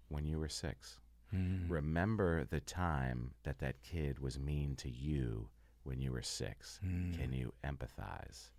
[0.08, 0.98] when you were six.
[1.34, 1.66] Mm.
[1.68, 5.48] Remember the time that that kid was mean to you
[5.82, 6.80] when you were six.
[6.84, 7.18] Mm.
[7.18, 8.50] Can you empathize?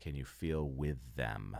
[0.00, 1.56] Can you feel with them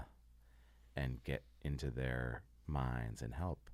[0.96, 3.70] and get into their minds and help?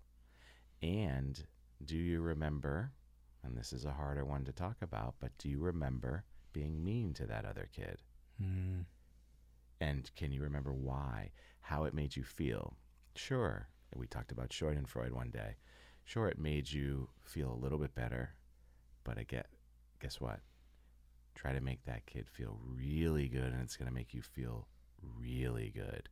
[0.82, 1.42] And
[1.84, 2.92] do you remember,
[3.42, 7.14] and this is a harder one to talk about, but do you remember being mean
[7.14, 8.02] to that other kid?
[8.42, 8.84] Mm.
[9.80, 11.30] And can you remember why?
[11.60, 12.76] How it made you feel?
[13.16, 13.68] Sure.
[13.94, 15.56] We talked about Schadenfreude one day.
[16.04, 18.34] Sure, it made you feel a little bit better,
[19.04, 19.46] but I get,
[20.00, 20.40] guess what?
[21.34, 24.68] Try to make that kid feel really good, and it's going to make you feel
[25.18, 26.08] really good,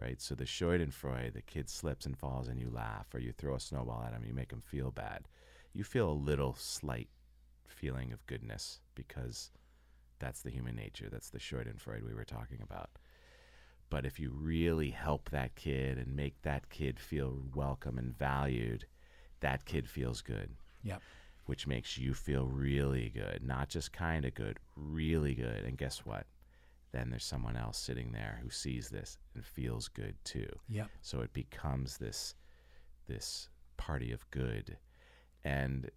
[0.00, 0.20] right?
[0.20, 3.60] So the Schadenfreude, the kid slips and falls, and you laugh, or you throw a
[3.60, 5.28] snowball at him, you make him feel bad.
[5.72, 7.08] You feel a little slight
[7.66, 9.50] feeling of goodness because
[10.18, 11.08] that's the human nature.
[11.10, 12.90] That's the Schadenfreude we were talking about.
[13.88, 18.86] But if you really help that kid and make that kid feel welcome and valued,
[19.40, 20.50] that kid feels good,
[20.82, 21.02] Yep.
[21.44, 25.64] which makes you feel really good, not just kind of good, really good.
[25.64, 26.26] And guess what?
[26.96, 30.48] Then there's someone else sitting there who sees this and feels good too.
[30.70, 30.88] Yep.
[31.02, 32.34] So it becomes this
[33.06, 34.78] this party of good.
[35.44, 35.90] And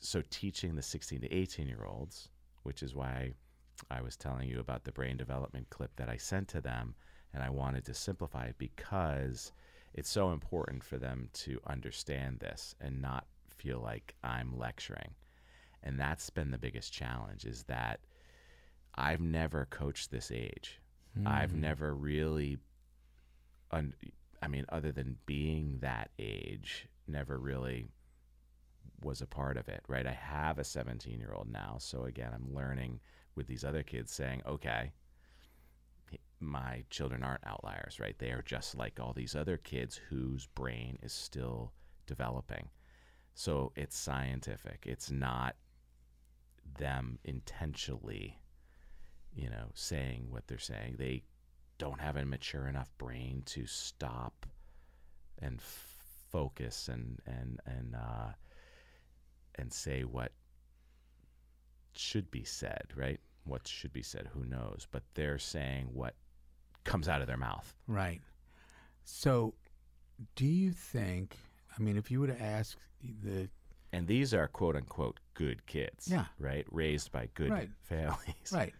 [0.00, 2.30] so teaching the 16 to 18 year olds,
[2.64, 3.34] which is why
[3.92, 6.96] I was telling you about the brain development clip that I sent to them
[7.32, 9.52] and I wanted to simplify it because
[9.94, 15.14] it's so important for them to understand this and not feel like I'm lecturing.
[15.84, 18.00] And that's been the biggest challenge is that
[18.94, 20.80] I've never coached this age.
[21.26, 21.60] I've hmm.
[21.60, 22.58] never really
[23.70, 23.94] un-
[24.40, 27.88] I mean other than being that age, never really
[29.02, 30.06] was a part of it, right?
[30.06, 33.00] I have a 17-year-old now, so again, I'm learning
[33.34, 34.92] with these other kids saying, "Okay,
[36.40, 38.18] my children aren't outliers, right?
[38.18, 41.72] They are just like all these other kids whose brain is still
[42.06, 42.68] developing.
[43.34, 44.84] So it's scientific.
[44.86, 45.56] It's not
[46.78, 48.39] them intentionally,
[49.34, 50.96] you know, saying what they're saying.
[50.98, 51.22] They
[51.78, 54.46] don't have a mature enough brain to stop
[55.40, 55.96] and f-
[56.30, 58.32] focus and and and uh,
[59.56, 60.32] and say what
[61.94, 63.20] should be said, right?
[63.44, 64.86] What should be said, who knows?
[64.90, 66.14] But they're saying what
[66.84, 67.74] comes out of their mouth.
[67.86, 68.20] Right.
[69.04, 69.54] So,
[70.36, 71.36] do you think?
[71.76, 72.78] I mean, if you were to ask
[73.24, 73.48] the
[73.92, 76.06] And these are quote unquote good kids.
[76.08, 76.26] Yeah.
[76.38, 76.66] Right?
[76.70, 77.70] Raised by good Right.
[77.82, 78.52] families.
[78.52, 78.74] right,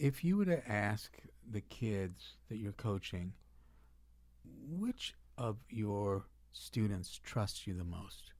[0.00, 1.12] if you were to ask
[1.48, 3.32] the kids that you're coaching,
[4.78, 8.32] which of your students trusts you the most?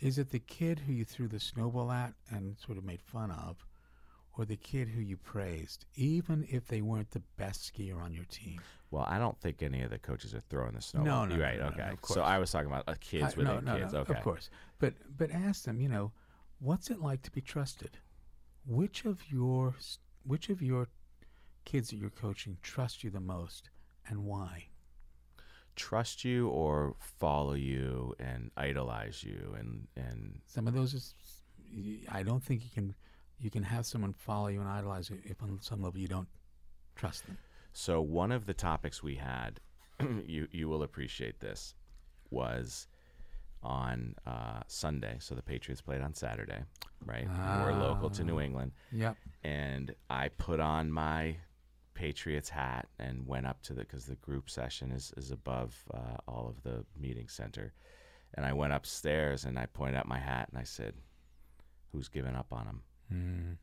[0.00, 3.30] Is it the kid who you threw the snowball at and sort of made fun
[3.30, 3.64] of,
[4.36, 8.24] or the kid who you praised, even if they weren't the best skier on your
[8.26, 8.60] team?
[8.90, 11.26] Well, I don't think any of the coaches are throwing the snowball.
[11.26, 11.58] no, no, right.
[11.58, 11.90] no, no, okay.
[12.04, 12.22] so.
[12.22, 13.92] I was talking about uh, kids I- within no, no, kids.
[13.92, 14.14] no, okay.
[14.14, 14.50] Of course.
[14.78, 16.12] But but ask them, you know,
[16.58, 17.98] what's it like to be trusted?
[18.66, 20.88] Which of your s- which of your
[21.64, 23.70] kids that you're coaching trust you the most
[24.08, 24.68] and why?
[25.76, 31.14] Trust you or follow you and idolize you and and Some of those is
[32.10, 32.94] I don't think you can
[33.38, 36.28] you can have someone follow you and idolize you if on some level you don't
[36.96, 37.38] trust them.
[37.72, 39.60] So one of the topics we had,
[40.26, 41.74] you you will appreciate this,
[42.30, 42.88] was
[43.62, 45.16] on uh, Sunday.
[45.20, 46.62] So the Patriots played on Saturday,
[47.04, 47.26] right?
[47.26, 49.16] And We're local to New England, Yep.
[49.44, 51.36] and I put on my
[51.94, 56.16] Patriots hat and went up to the because the group session is is above uh,
[56.28, 57.72] all of the meeting center,
[58.34, 60.94] and I went upstairs and I pointed out my hat and I said,
[61.92, 62.82] "Who's giving up on them?
[63.12, 63.56] Mm.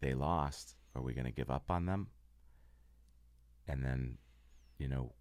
[0.00, 0.76] They lost.
[0.94, 2.08] Are we going to give up on them?"
[3.66, 4.18] And then,
[4.78, 5.12] you know,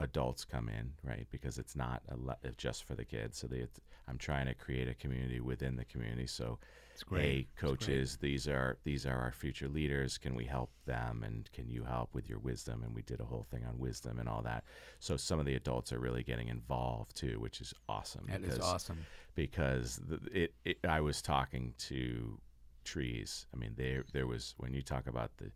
[0.00, 1.26] adults come in, right?
[1.30, 3.38] Because it's not a le- just for the kids.
[3.38, 3.66] So they,
[4.08, 6.26] I'm trying to create a community within the community.
[6.26, 6.58] So,
[7.06, 7.22] great.
[7.22, 10.16] hey, coaches, these are these are our future leaders.
[10.18, 11.22] Can we help them?
[11.24, 12.82] And can you help with your wisdom?
[12.84, 14.64] And we did a whole thing on wisdom and all that.
[15.00, 18.26] So some of the adults are really getting involved too, which is awesome.
[18.28, 19.06] That is because- awesome.
[19.34, 22.40] because the, it, it I was talking to
[22.84, 23.46] trees.
[23.52, 25.50] I mean, there there was when you talk about the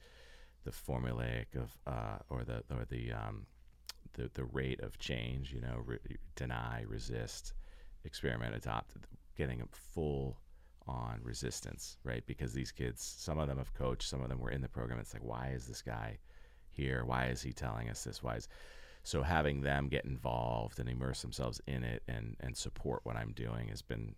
[0.65, 3.47] the formulaic of uh, or the or the um,
[4.15, 5.53] the the rate of change.
[5.53, 5.99] You know, re-
[6.37, 7.55] deny, resist,
[8.05, 8.97] experiment, adopt,
[9.37, 10.39] getting a full
[10.87, 12.25] on resistance, right?
[12.27, 14.99] Because these kids, some of them have coached, some of them were in the program.
[14.99, 16.19] It's like, why is this guy
[16.71, 17.05] here?
[17.05, 18.23] Why is he telling us this?
[18.23, 18.49] Why is
[19.05, 23.33] so having them get involved and immerse themselves in it and and support what I'm
[23.33, 24.15] doing has been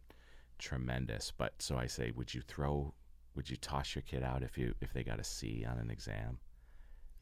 [0.59, 1.33] tremendous.
[1.37, 2.95] But so I say, would you throw,
[3.35, 5.91] would you toss your kid out if you if they got a C on an
[5.91, 6.39] exam?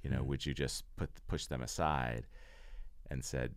[0.02, 0.28] You know, mm-hmm.
[0.28, 2.26] would you just put push them aside
[3.12, 3.54] and said,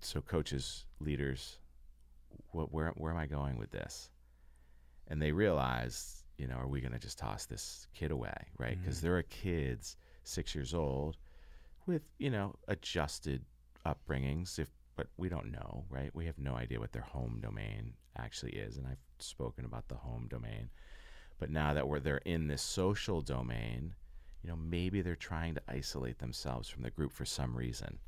[0.00, 1.58] so coaches, leaders,
[2.52, 4.10] what where where am I going with this?
[5.08, 8.72] And they realized, you know, are we going to just toss this kid away, right?
[8.72, 8.82] Mm-hmm.
[8.82, 11.16] Because there are kids six years old
[11.86, 13.42] with you know adjusted
[13.86, 16.14] upbringings if but we don't know right?
[16.14, 19.94] We have no idea what their home domain actually is and i've spoken about the
[19.94, 20.70] home domain.
[21.38, 23.94] But now that we're they're in this social domain
[24.42, 27.98] you know maybe they're trying to isolate themselves from the group for some reason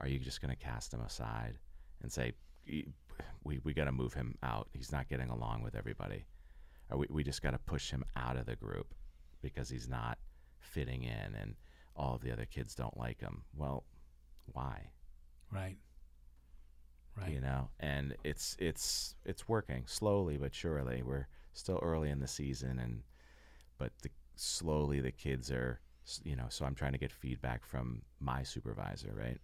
[0.00, 1.58] are you just going to cast him aside
[2.02, 2.32] and say
[3.44, 6.24] we, we got to move him out he's not getting along with everybody
[6.90, 8.94] or we, we just got to push him out of the group
[9.42, 10.18] because he's not
[10.58, 11.54] fitting in and
[11.96, 13.42] all of the other kids don't like him.
[13.56, 13.84] Well,
[14.52, 14.90] why?
[15.50, 15.76] Right.
[17.16, 17.30] Right.
[17.30, 21.02] You know, and it's it's it's working slowly but surely.
[21.04, 23.02] We're still early in the season, and
[23.78, 25.78] but the, slowly the kids are,
[26.24, 26.46] you know.
[26.48, 29.38] So I'm trying to get feedback from my supervisor, right?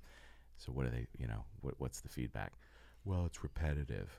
[0.60, 1.08] So what are they?
[1.18, 2.54] You know, what what's the feedback?
[3.04, 4.10] Well, it's repetitive,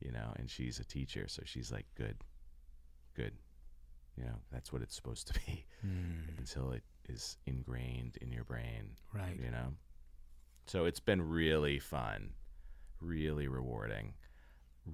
[0.00, 0.32] you know.
[0.36, 2.16] And she's a teacher, so she's like, good,
[3.16, 3.34] good.
[4.16, 8.44] You know, that's what it's supposed to be Mm, until it is ingrained in your
[8.44, 9.40] brain right.
[9.42, 9.74] you know
[10.66, 12.30] so it's been really fun
[13.00, 14.14] really rewarding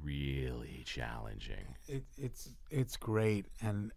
[0.02, 3.92] really challenging It, it's it's great, and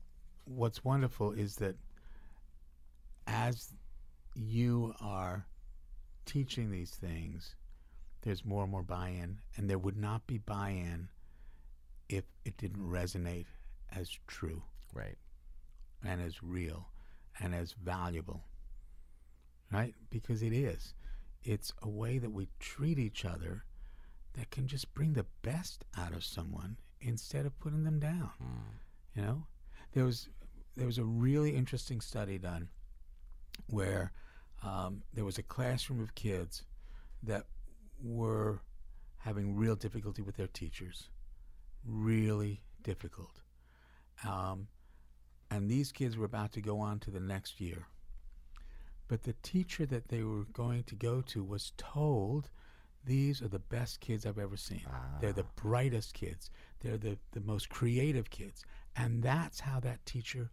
[0.45, 1.75] what's wonderful is that
[3.27, 3.73] as
[4.35, 5.45] you are
[6.25, 7.55] teaching these things,
[8.21, 11.09] there's more and more buy-in, and there would not be buy-in
[12.09, 13.45] if it didn't resonate
[13.95, 14.63] as true
[14.93, 15.17] right
[16.03, 16.87] and as real
[17.39, 18.43] and as valuable,
[19.71, 19.93] right?
[20.09, 20.93] Because it is.
[21.43, 23.65] It's a way that we treat each other
[24.33, 28.31] that can just bring the best out of someone instead of putting them down.
[28.37, 28.75] Hmm.
[29.15, 29.43] You know,
[29.93, 30.29] there was
[30.75, 32.67] there was a really interesting study done
[33.67, 34.11] where
[34.65, 36.63] um, there was a classroom of kids
[37.23, 37.45] that
[38.03, 38.61] were
[39.19, 41.09] having real difficulty with their teachers,
[41.85, 43.41] really difficult.
[44.27, 44.67] Um,
[45.51, 47.87] and these kids were about to go on to the next year.
[49.07, 52.49] But the teacher that they were going to go to was told,
[53.05, 54.81] These are the best kids I've ever seen.
[55.21, 56.49] They're the brightest kids.
[56.79, 58.63] They're the, the most creative kids.
[58.95, 60.49] And that's how that teacher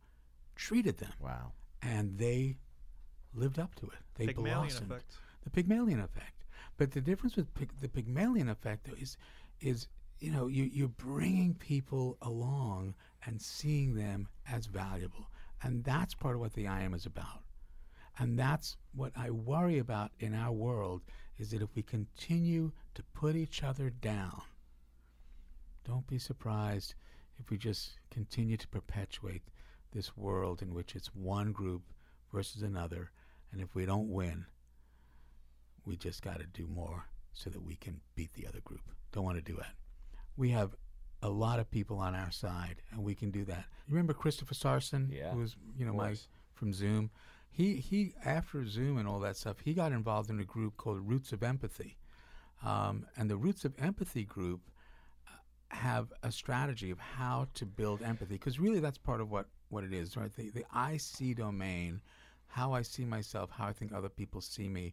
[0.54, 1.12] treated them.
[1.18, 2.56] wow And they
[3.34, 3.98] lived up to it.
[4.14, 4.90] They Pygmalion blossomed.
[4.90, 5.12] effect.
[5.44, 6.44] The Pygmalion effect.
[6.76, 9.16] But the difference with Pig, the Pygmalion effect though, is,
[9.60, 9.88] is
[10.20, 12.94] you know, you, you're bringing people along
[13.26, 15.28] and seeing them as valuable.
[15.62, 17.42] And that's part of what the I am is about.
[18.18, 21.02] And that's what I worry about in our world
[21.38, 24.42] is that if we continue to put each other down,
[25.84, 26.94] don't be surprised
[27.38, 29.42] if we just continue to perpetuate
[29.92, 31.82] this world in which it's one group
[32.32, 33.10] versus another.
[33.52, 34.46] And if we don't win,
[35.84, 38.82] we just got to do more so that we can beat the other group.
[39.12, 39.74] Don't want to do that.
[40.36, 40.74] We have
[41.22, 43.64] a lot of people on our side, and we can do that.
[43.86, 46.14] You remember Christopher Sarson, Yeah, who was you know my
[46.54, 47.10] from Zoom.
[47.50, 51.06] He he after Zoom and all that stuff, he got involved in a group called
[51.06, 51.96] Roots of Empathy,
[52.64, 54.62] um, and the Roots of Empathy group
[55.28, 59.46] uh, have a strategy of how to build empathy because really that's part of what
[59.68, 60.34] what it is, right?
[60.34, 62.00] The the I see domain,
[62.52, 64.92] how I see myself, how I think other people see me.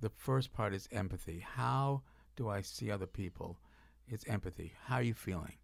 [0.00, 1.38] The first part is empathy.
[1.38, 2.02] How
[2.34, 3.60] do I see other people?
[4.08, 4.72] It's empathy.
[4.84, 5.54] How are you feeling?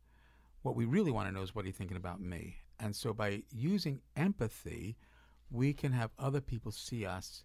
[0.63, 2.59] What we really want to know is what are you thinking about me?
[2.79, 4.97] And so by using empathy,
[5.51, 7.43] we can have other people see us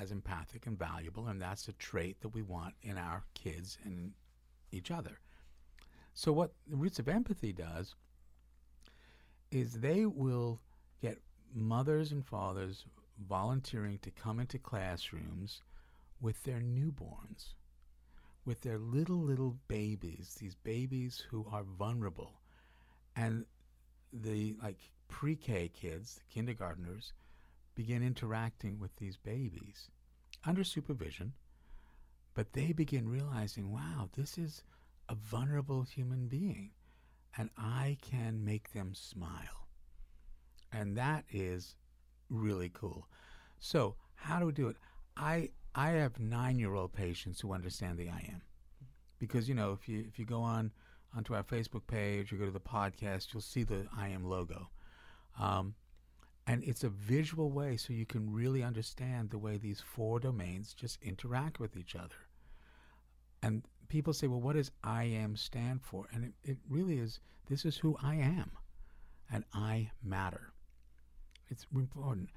[0.00, 4.10] as empathic and valuable, and that's a trait that we want in our kids and
[4.72, 5.20] each other.
[6.14, 7.94] So what the roots of empathy does
[9.52, 10.60] is they will
[11.00, 11.20] get
[11.54, 12.84] mothers and fathers
[13.18, 15.62] volunteering to come into classrooms
[16.20, 17.54] with their newborns,
[18.44, 22.40] with their little, little babies, these babies who are vulnerable.
[23.16, 23.44] And
[24.12, 27.12] the like pre K kids, the kindergartners,
[27.74, 29.90] begin interacting with these babies
[30.46, 31.32] under supervision,
[32.34, 34.62] but they begin realizing, wow, this is
[35.08, 36.70] a vulnerable human being,
[37.36, 39.68] and I can make them smile.
[40.72, 41.76] And that is
[42.28, 43.08] really cool.
[43.58, 44.76] So, how do we do it?
[45.16, 48.42] I I have nine year old patients who understand the I am,
[49.18, 50.72] because you know if you if you go on
[51.16, 54.68] onto our Facebook page or go to the podcast, you'll see the I am logo,
[55.38, 55.74] um,
[56.46, 60.74] and it's a visual way so you can really understand the way these four domains
[60.74, 62.28] just interact with each other.
[63.42, 66.08] And people say, well, what does I am stand for?
[66.12, 68.52] And it, it really is this is who I am,
[69.30, 70.53] and I matter.
[71.48, 72.30] It's important.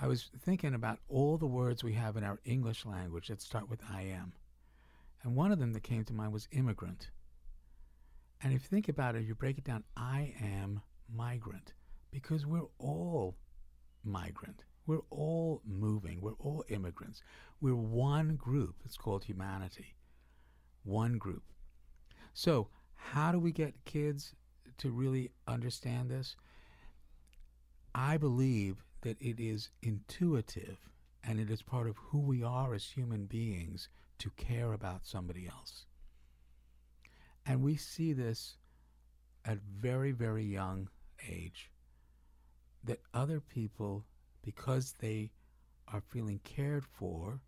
[0.00, 3.68] I was thinking about all the words we have in our English language that start
[3.68, 4.32] with I am.
[5.22, 7.10] And one of them that came to mind was immigrant.
[8.42, 10.82] And if you think about it, if you break it down I am
[11.14, 11.72] migrant
[12.10, 13.36] because we're all
[14.04, 14.64] migrant.
[14.86, 16.20] We're all moving.
[16.20, 17.22] We're all immigrants.
[17.60, 18.76] We're one group.
[18.84, 19.94] It's called humanity.
[20.82, 21.44] One group.
[22.34, 24.34] So, how do we get kids
[24.78, 26.36] to really understand this?
[27.94, 30.78] I believe that it is intuitive
[31.22, 33.88] and it is part of who we are as human beings
[34.18, 35.86] to care about somebody else.
[37.46, 38.56] And we see this
[39.44, 40.88] at very, very young
[41.28, 41.70] age
[42.82, 44.04] that other people,
[44.42, 45.30] because they
[45.88, 47.40] are feeling cared for,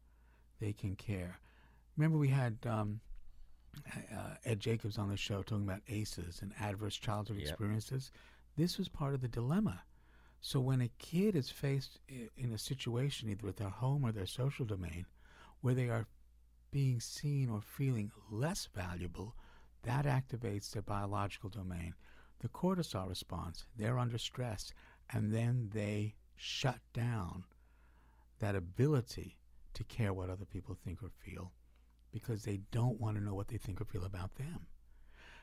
[0.61, 1.39] they can care.
[1.97, 3.01] Remember, we had um,
[3.95, 7.49] uh, Ed Jacobs on the show talking about ACEs and adverse childhood Yep.
[7.49, 8.13] experiences.
[8.57, 9.83] This was part of the dilemma.
[10.47, 14.27] So when a kid is faced in a situation, either with their home or their
[14.27, 15.07] social domain,
[15.61, 16.07] where they are
[16.71, 19.35] being seen or feeling less valuable,
[19.83, 21.95] that activates their biological domain.
[22.39, 24.73] The cortisol response, they're under stress,
[25.11, 27.43] and then they shut down
[28.39, 29.39] that ability
[29.75, 31.51] to care what other people think or feel
[32.13, 34.69] because they don't want to know what they think or feel about them.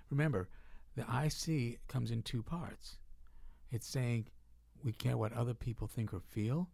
[0.09, 0.47] Remember,
[0.95, 2.99] the IC comes in two parts.
[3.69, 4.27] It's saying
[4.83, 6.69] we care what other people think or feel,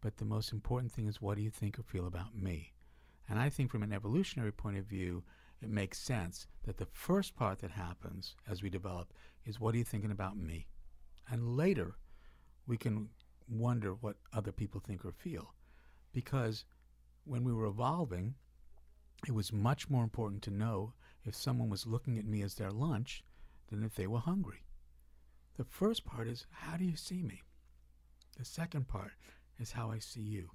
[0.00, 2.72] but the most important thing is what do you think or feel about me?
[3.28, 5.24] And I think from an evolutionary point of view,
[5.60, 9.12] it makes sense that the first part that happens as we develop
[9.44, 10.66] is what are you thinking about me?
[11.28, 11.96] And later,
[12.66, 13.08] we can
[13.48, 15.54] wonder what other people think or feel.
[16.12, 16.64] Because
[17.24, 18.34] when we were evolving,
[19.26, 20.92] it was much more important to know
[21.24, 23.24] if someone was looking at me as their lunch
[23.68, 24.65] than if they were hungry.
[25.56, 27.42] The first part is how do you see me?
[28.38, 29.12] The second part
[29.58, 30.50] is how I see you.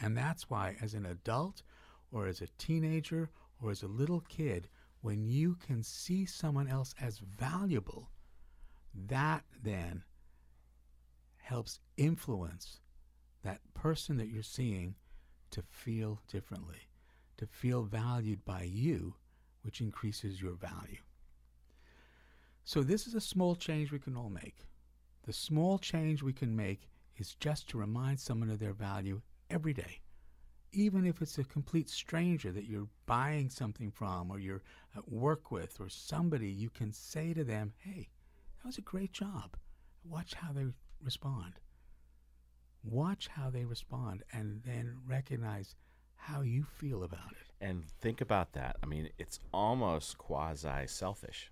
[0.00, 1.62] And that's why, as an adult
[2.10, 4.68] or as a teenager or as a little kid,
[5.00, 8.10] when you can see someone else as valuable,
[8.94, 10.04] that then
[11.38, 12.80] helps influence
[13.42, 14.94] that person that you're seeing
[15.50, 16.88] to feel differently,
[17.38, 19.14] to feel valued by you,
[19.62, 21.00] which increases your value.
[22.64, 24.66] So, this is a small change we can all make.
[25.24, 29.72] The small change we can make is just to remind someone of their value every
[29.72, 30.00] day.
[30.72, 34.62] Even if it's a complete stranger that you're buying something from or you're
[34.96, 38.08] at work with or somebody, you can say to them, hey,
[38.58, 39.56] that was a great job.
[40.04, 40.64] Watch how they
[41.02, 41.54] respond.
[42.82, 45.74] Watch how they respond and then recognize
[46.16, 47.46] how you feel about it.
[47.60, 48.76] And think about that.
[48.82, 51.51] I mean, it's almost quasi selfish,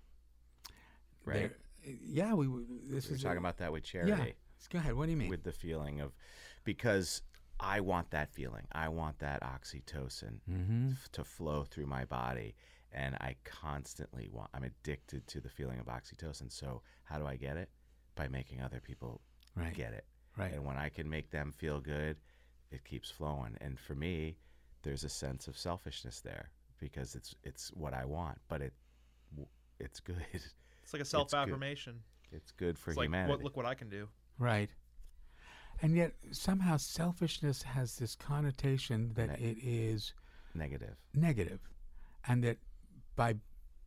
[1.25, 1.51] right?
[1.83, 2.45] There- yeah, we.
[2.47, 4.11] This We were is talking a- about that with charity.
[4.11, 4.25] Yeah.
[4.69, 4.93] Go ahead.
[4.93, 5.29] What do you mean?
[5.29, 6.13] with the feeling of
[6.63, 7.23] because
[7.59, 8.67] I want that feeling.
[8.71, 10.91] I want that oxytocin Mm-hmm.
[10.91, 12.55] f- to flow through my body
[12.91, 16.51] and I constantly want I'm addicted to the feeling of oxytocin.
[16.51, 17.69] So how do I get it?
[18.15, 19.21] By making other people
[19.55, 19.73] Right.
[19.73, 20.05] get it.
[20.37, 20.53] Right.
[20.53, 22.17] And when I can make them feel good,
[22.69, 23.57] it keeps flowing.
[23.61, 24.37] And for me,
[24.83, 28.73] there's a sense of selfishness there because it's it's what I want, but it
[29.79, 30.17] it's good.
[30.91, 32.01] It's like a self affirmation.
[32.33, 33.29] It's good for It's like, humanity.
[33.31, 34.09] what, look what I can do.
[34.37, 34.69] Right.
[35.81, 40.13] And yet, somehow, selfishness has this connotation that Ne- it is
[40.53, 40.95] Negative.
[41.13, 41.59] negative,
[42.27, 42.57] and that
[43.15, 43.35] by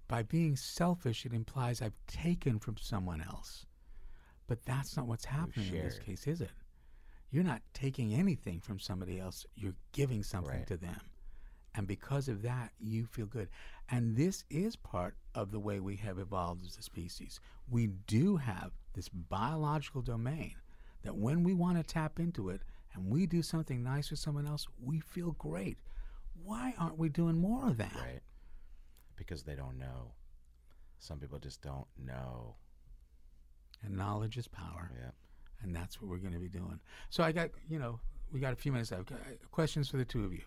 [0.09, 3.67] by being selfish, it implies I've taken from someone else.
[4.47, 6.51] But that's not what's happening in this case, is it?
[7.31, 9.45] You're not taking anything from somebody else.
[9.57, 10.67] You're giving something Right.
[10.67, 11.01] to them.
[11.77, 13.49] And because of that, you feel good.
[13.91, 17.41] And this is part of the way we have evolved as a species.
[17.69, 20.55] We do have this biological domain
[21.03, 22.63] that when we want to tap into it
[22.95, 25.79] and we do something nice for someone else, we feel great.
[26.45, 27.95] why aren't we doing more of that?
[27.97, 28.21] Right.
[29.17, 30.13] Because they don't know.
[30.99, 32.57] Some people just don't know.
[33.83, 34.91] And knowledge is power.
[34.97, 35.11] Yeah.
[35.63, 36.81] and that's what we're going to be doing.
[37.11, 38.01] So I got, you know,
[38.33, 39.13] we got a few minutes left.
[39.13, 39.17] Uh,
[39.51, 40.43] Questions for the two of you.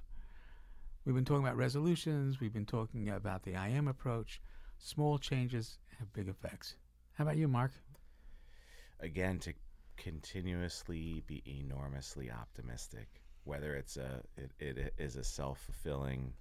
[1.08, 2.42] We've been talking about resolutions.
[2.42, 4.42] We've been talking about the I am approach.
[4.78, 6.76] Small changes have big effects.
[7.14, 7.72] How about you, Mark?
[9.00, 9.54] Again, to
[9.96, 13.08] continuously be enormously optimistic,
[13.46, 16.34] whether it's a it, it is a self fulfilling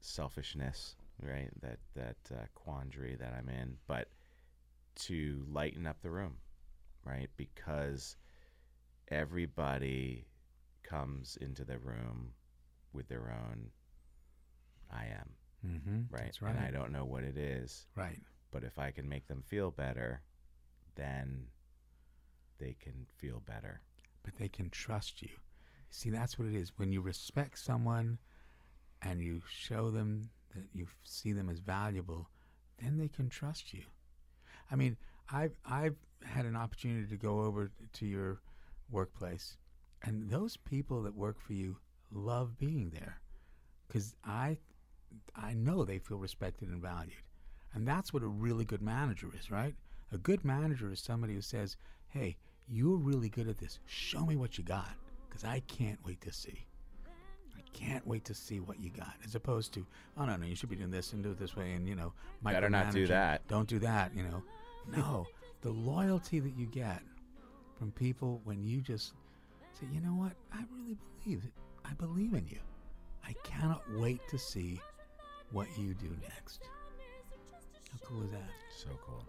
[0.00, 1.50] selfishness, right?
[1.60, 4.06] That that uh, quandary that I'm in, but
[5.06, 6.36] to lighten up the room,
[7.04, 7.28] right?
[7.36, 8.14] Because
[9.08, 10.26] everybody
[10.84, 12.34] comes into the room
[12.94, 13.70] with their own
[14.90, 15.30] I am,
[15.66, 16.14] Mm-hmm.
[16.14, 16.36] right?
[16.40, 16.54] Right.
[16.54, 18.20] And I don't know what it is, Right.
[18.50, 20.20] but if I can make them feel better,
[20.94, 21.46] then
[22.58, 23.80] they can feel better.
[24.22, 25.30] But they can trust you.
[25.90, 26.72] See, that's what it is.
[26.78, 28.18] When you respect someone
[29.02, 32.28] and you show them that you see them as valuable,
[32.78, 33.82] then they can trust you.
[34.70, 34.96] I mean,
[35.32, 38.40] I've I've had an opportunity to go over to your
[38.90, 39.56] workplace,
[40.02, 41.78] and those people that work for you
[42.14, 43.20] love being there,
[43.86, 44.58] because I
[45.34, 47.22] I know they feel respected and valued,
[47.72, 49.74] and that's what a really good manager is, right?
[50.12, 51.76] A good manager is somebody who says,
[52.08, 52.36] "Hey,
[52.68, 53.78] you're really good at this.
[53.86, 54.96] Show me what you got,
[55.28, 56.66] because I can't wait to see."
[57.56, 59.14] I can't wait to see what you got.
[59.24, 59.84] As opposed to,
[60.16, 61.96] oh no, no, you should be doing this and do it this way, and you
[61.96, 63.46] know, my Better not do that.
[63.48, 64.14] Don't do that.
[64.14, 64.42] You know,
[64.96, 65.26] no,
[65.62, 67.02] the loyalty that you get
[67.78, 69.14] from people when you just
[69.72, 71.52] say, you know what, I really believe it.
[71.84, 72.58] I believe in you.
[73.26, 74.80] I cannot wait to see
[75.50, 76.68] what you do next.
[77.90, 78.50] How cool is that?
[78.76, 79.24] So cool.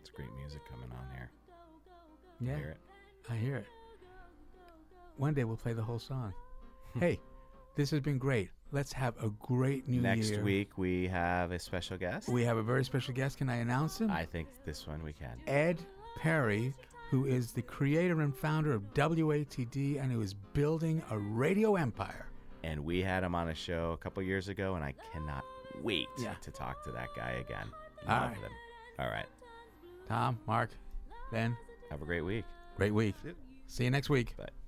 [0.00, 1.30] It's great music coming on here.
[2.40, 2.78] Yeah, Hear it?
[3.30, 3.66] I hear it.
[5.16, 6.32] One day we'll play the whole song.
[6.94, 7.00] Hmm.
[7.00, 7.20] hey,
[7.76, 8.50] this has been great.
[8.72, 10.02] Let's have a great new year.
[10.02, 10.42] Next year.
[10.42, 12.28] week we have a special guest.
[12.28, 13.38] We have a very special guest.
[13.38, 14.10] Can I announce him?
[14.10, 15.38] I think this one we can.
[15.46, 15.78] Ed
[16.16, 16.72] Perry,
[17.10, 22.26] who is the creator and founder of WATD and who is building a radio empire.
[22.62, 25.44] And we had him on a show a couple years ago, and I cannot
[25.82, 26.34] wait Yeah.
[26.42, 27.66] to talk to that guy again.
[28.06, 28.36] All Love right.
[28.38, 28.50] him.
[28.98, 29.26] All right.
[30.08, 30.70] Tom, Mark,
[31.32, 31.56] Ben,
[31.90, 32.44] Have a great week.
[32.76, 33.14] great week.
[33.24, 33.34] Yep.
[33.66, 34.36] See you next week.
[34.36, 34.59] Bye.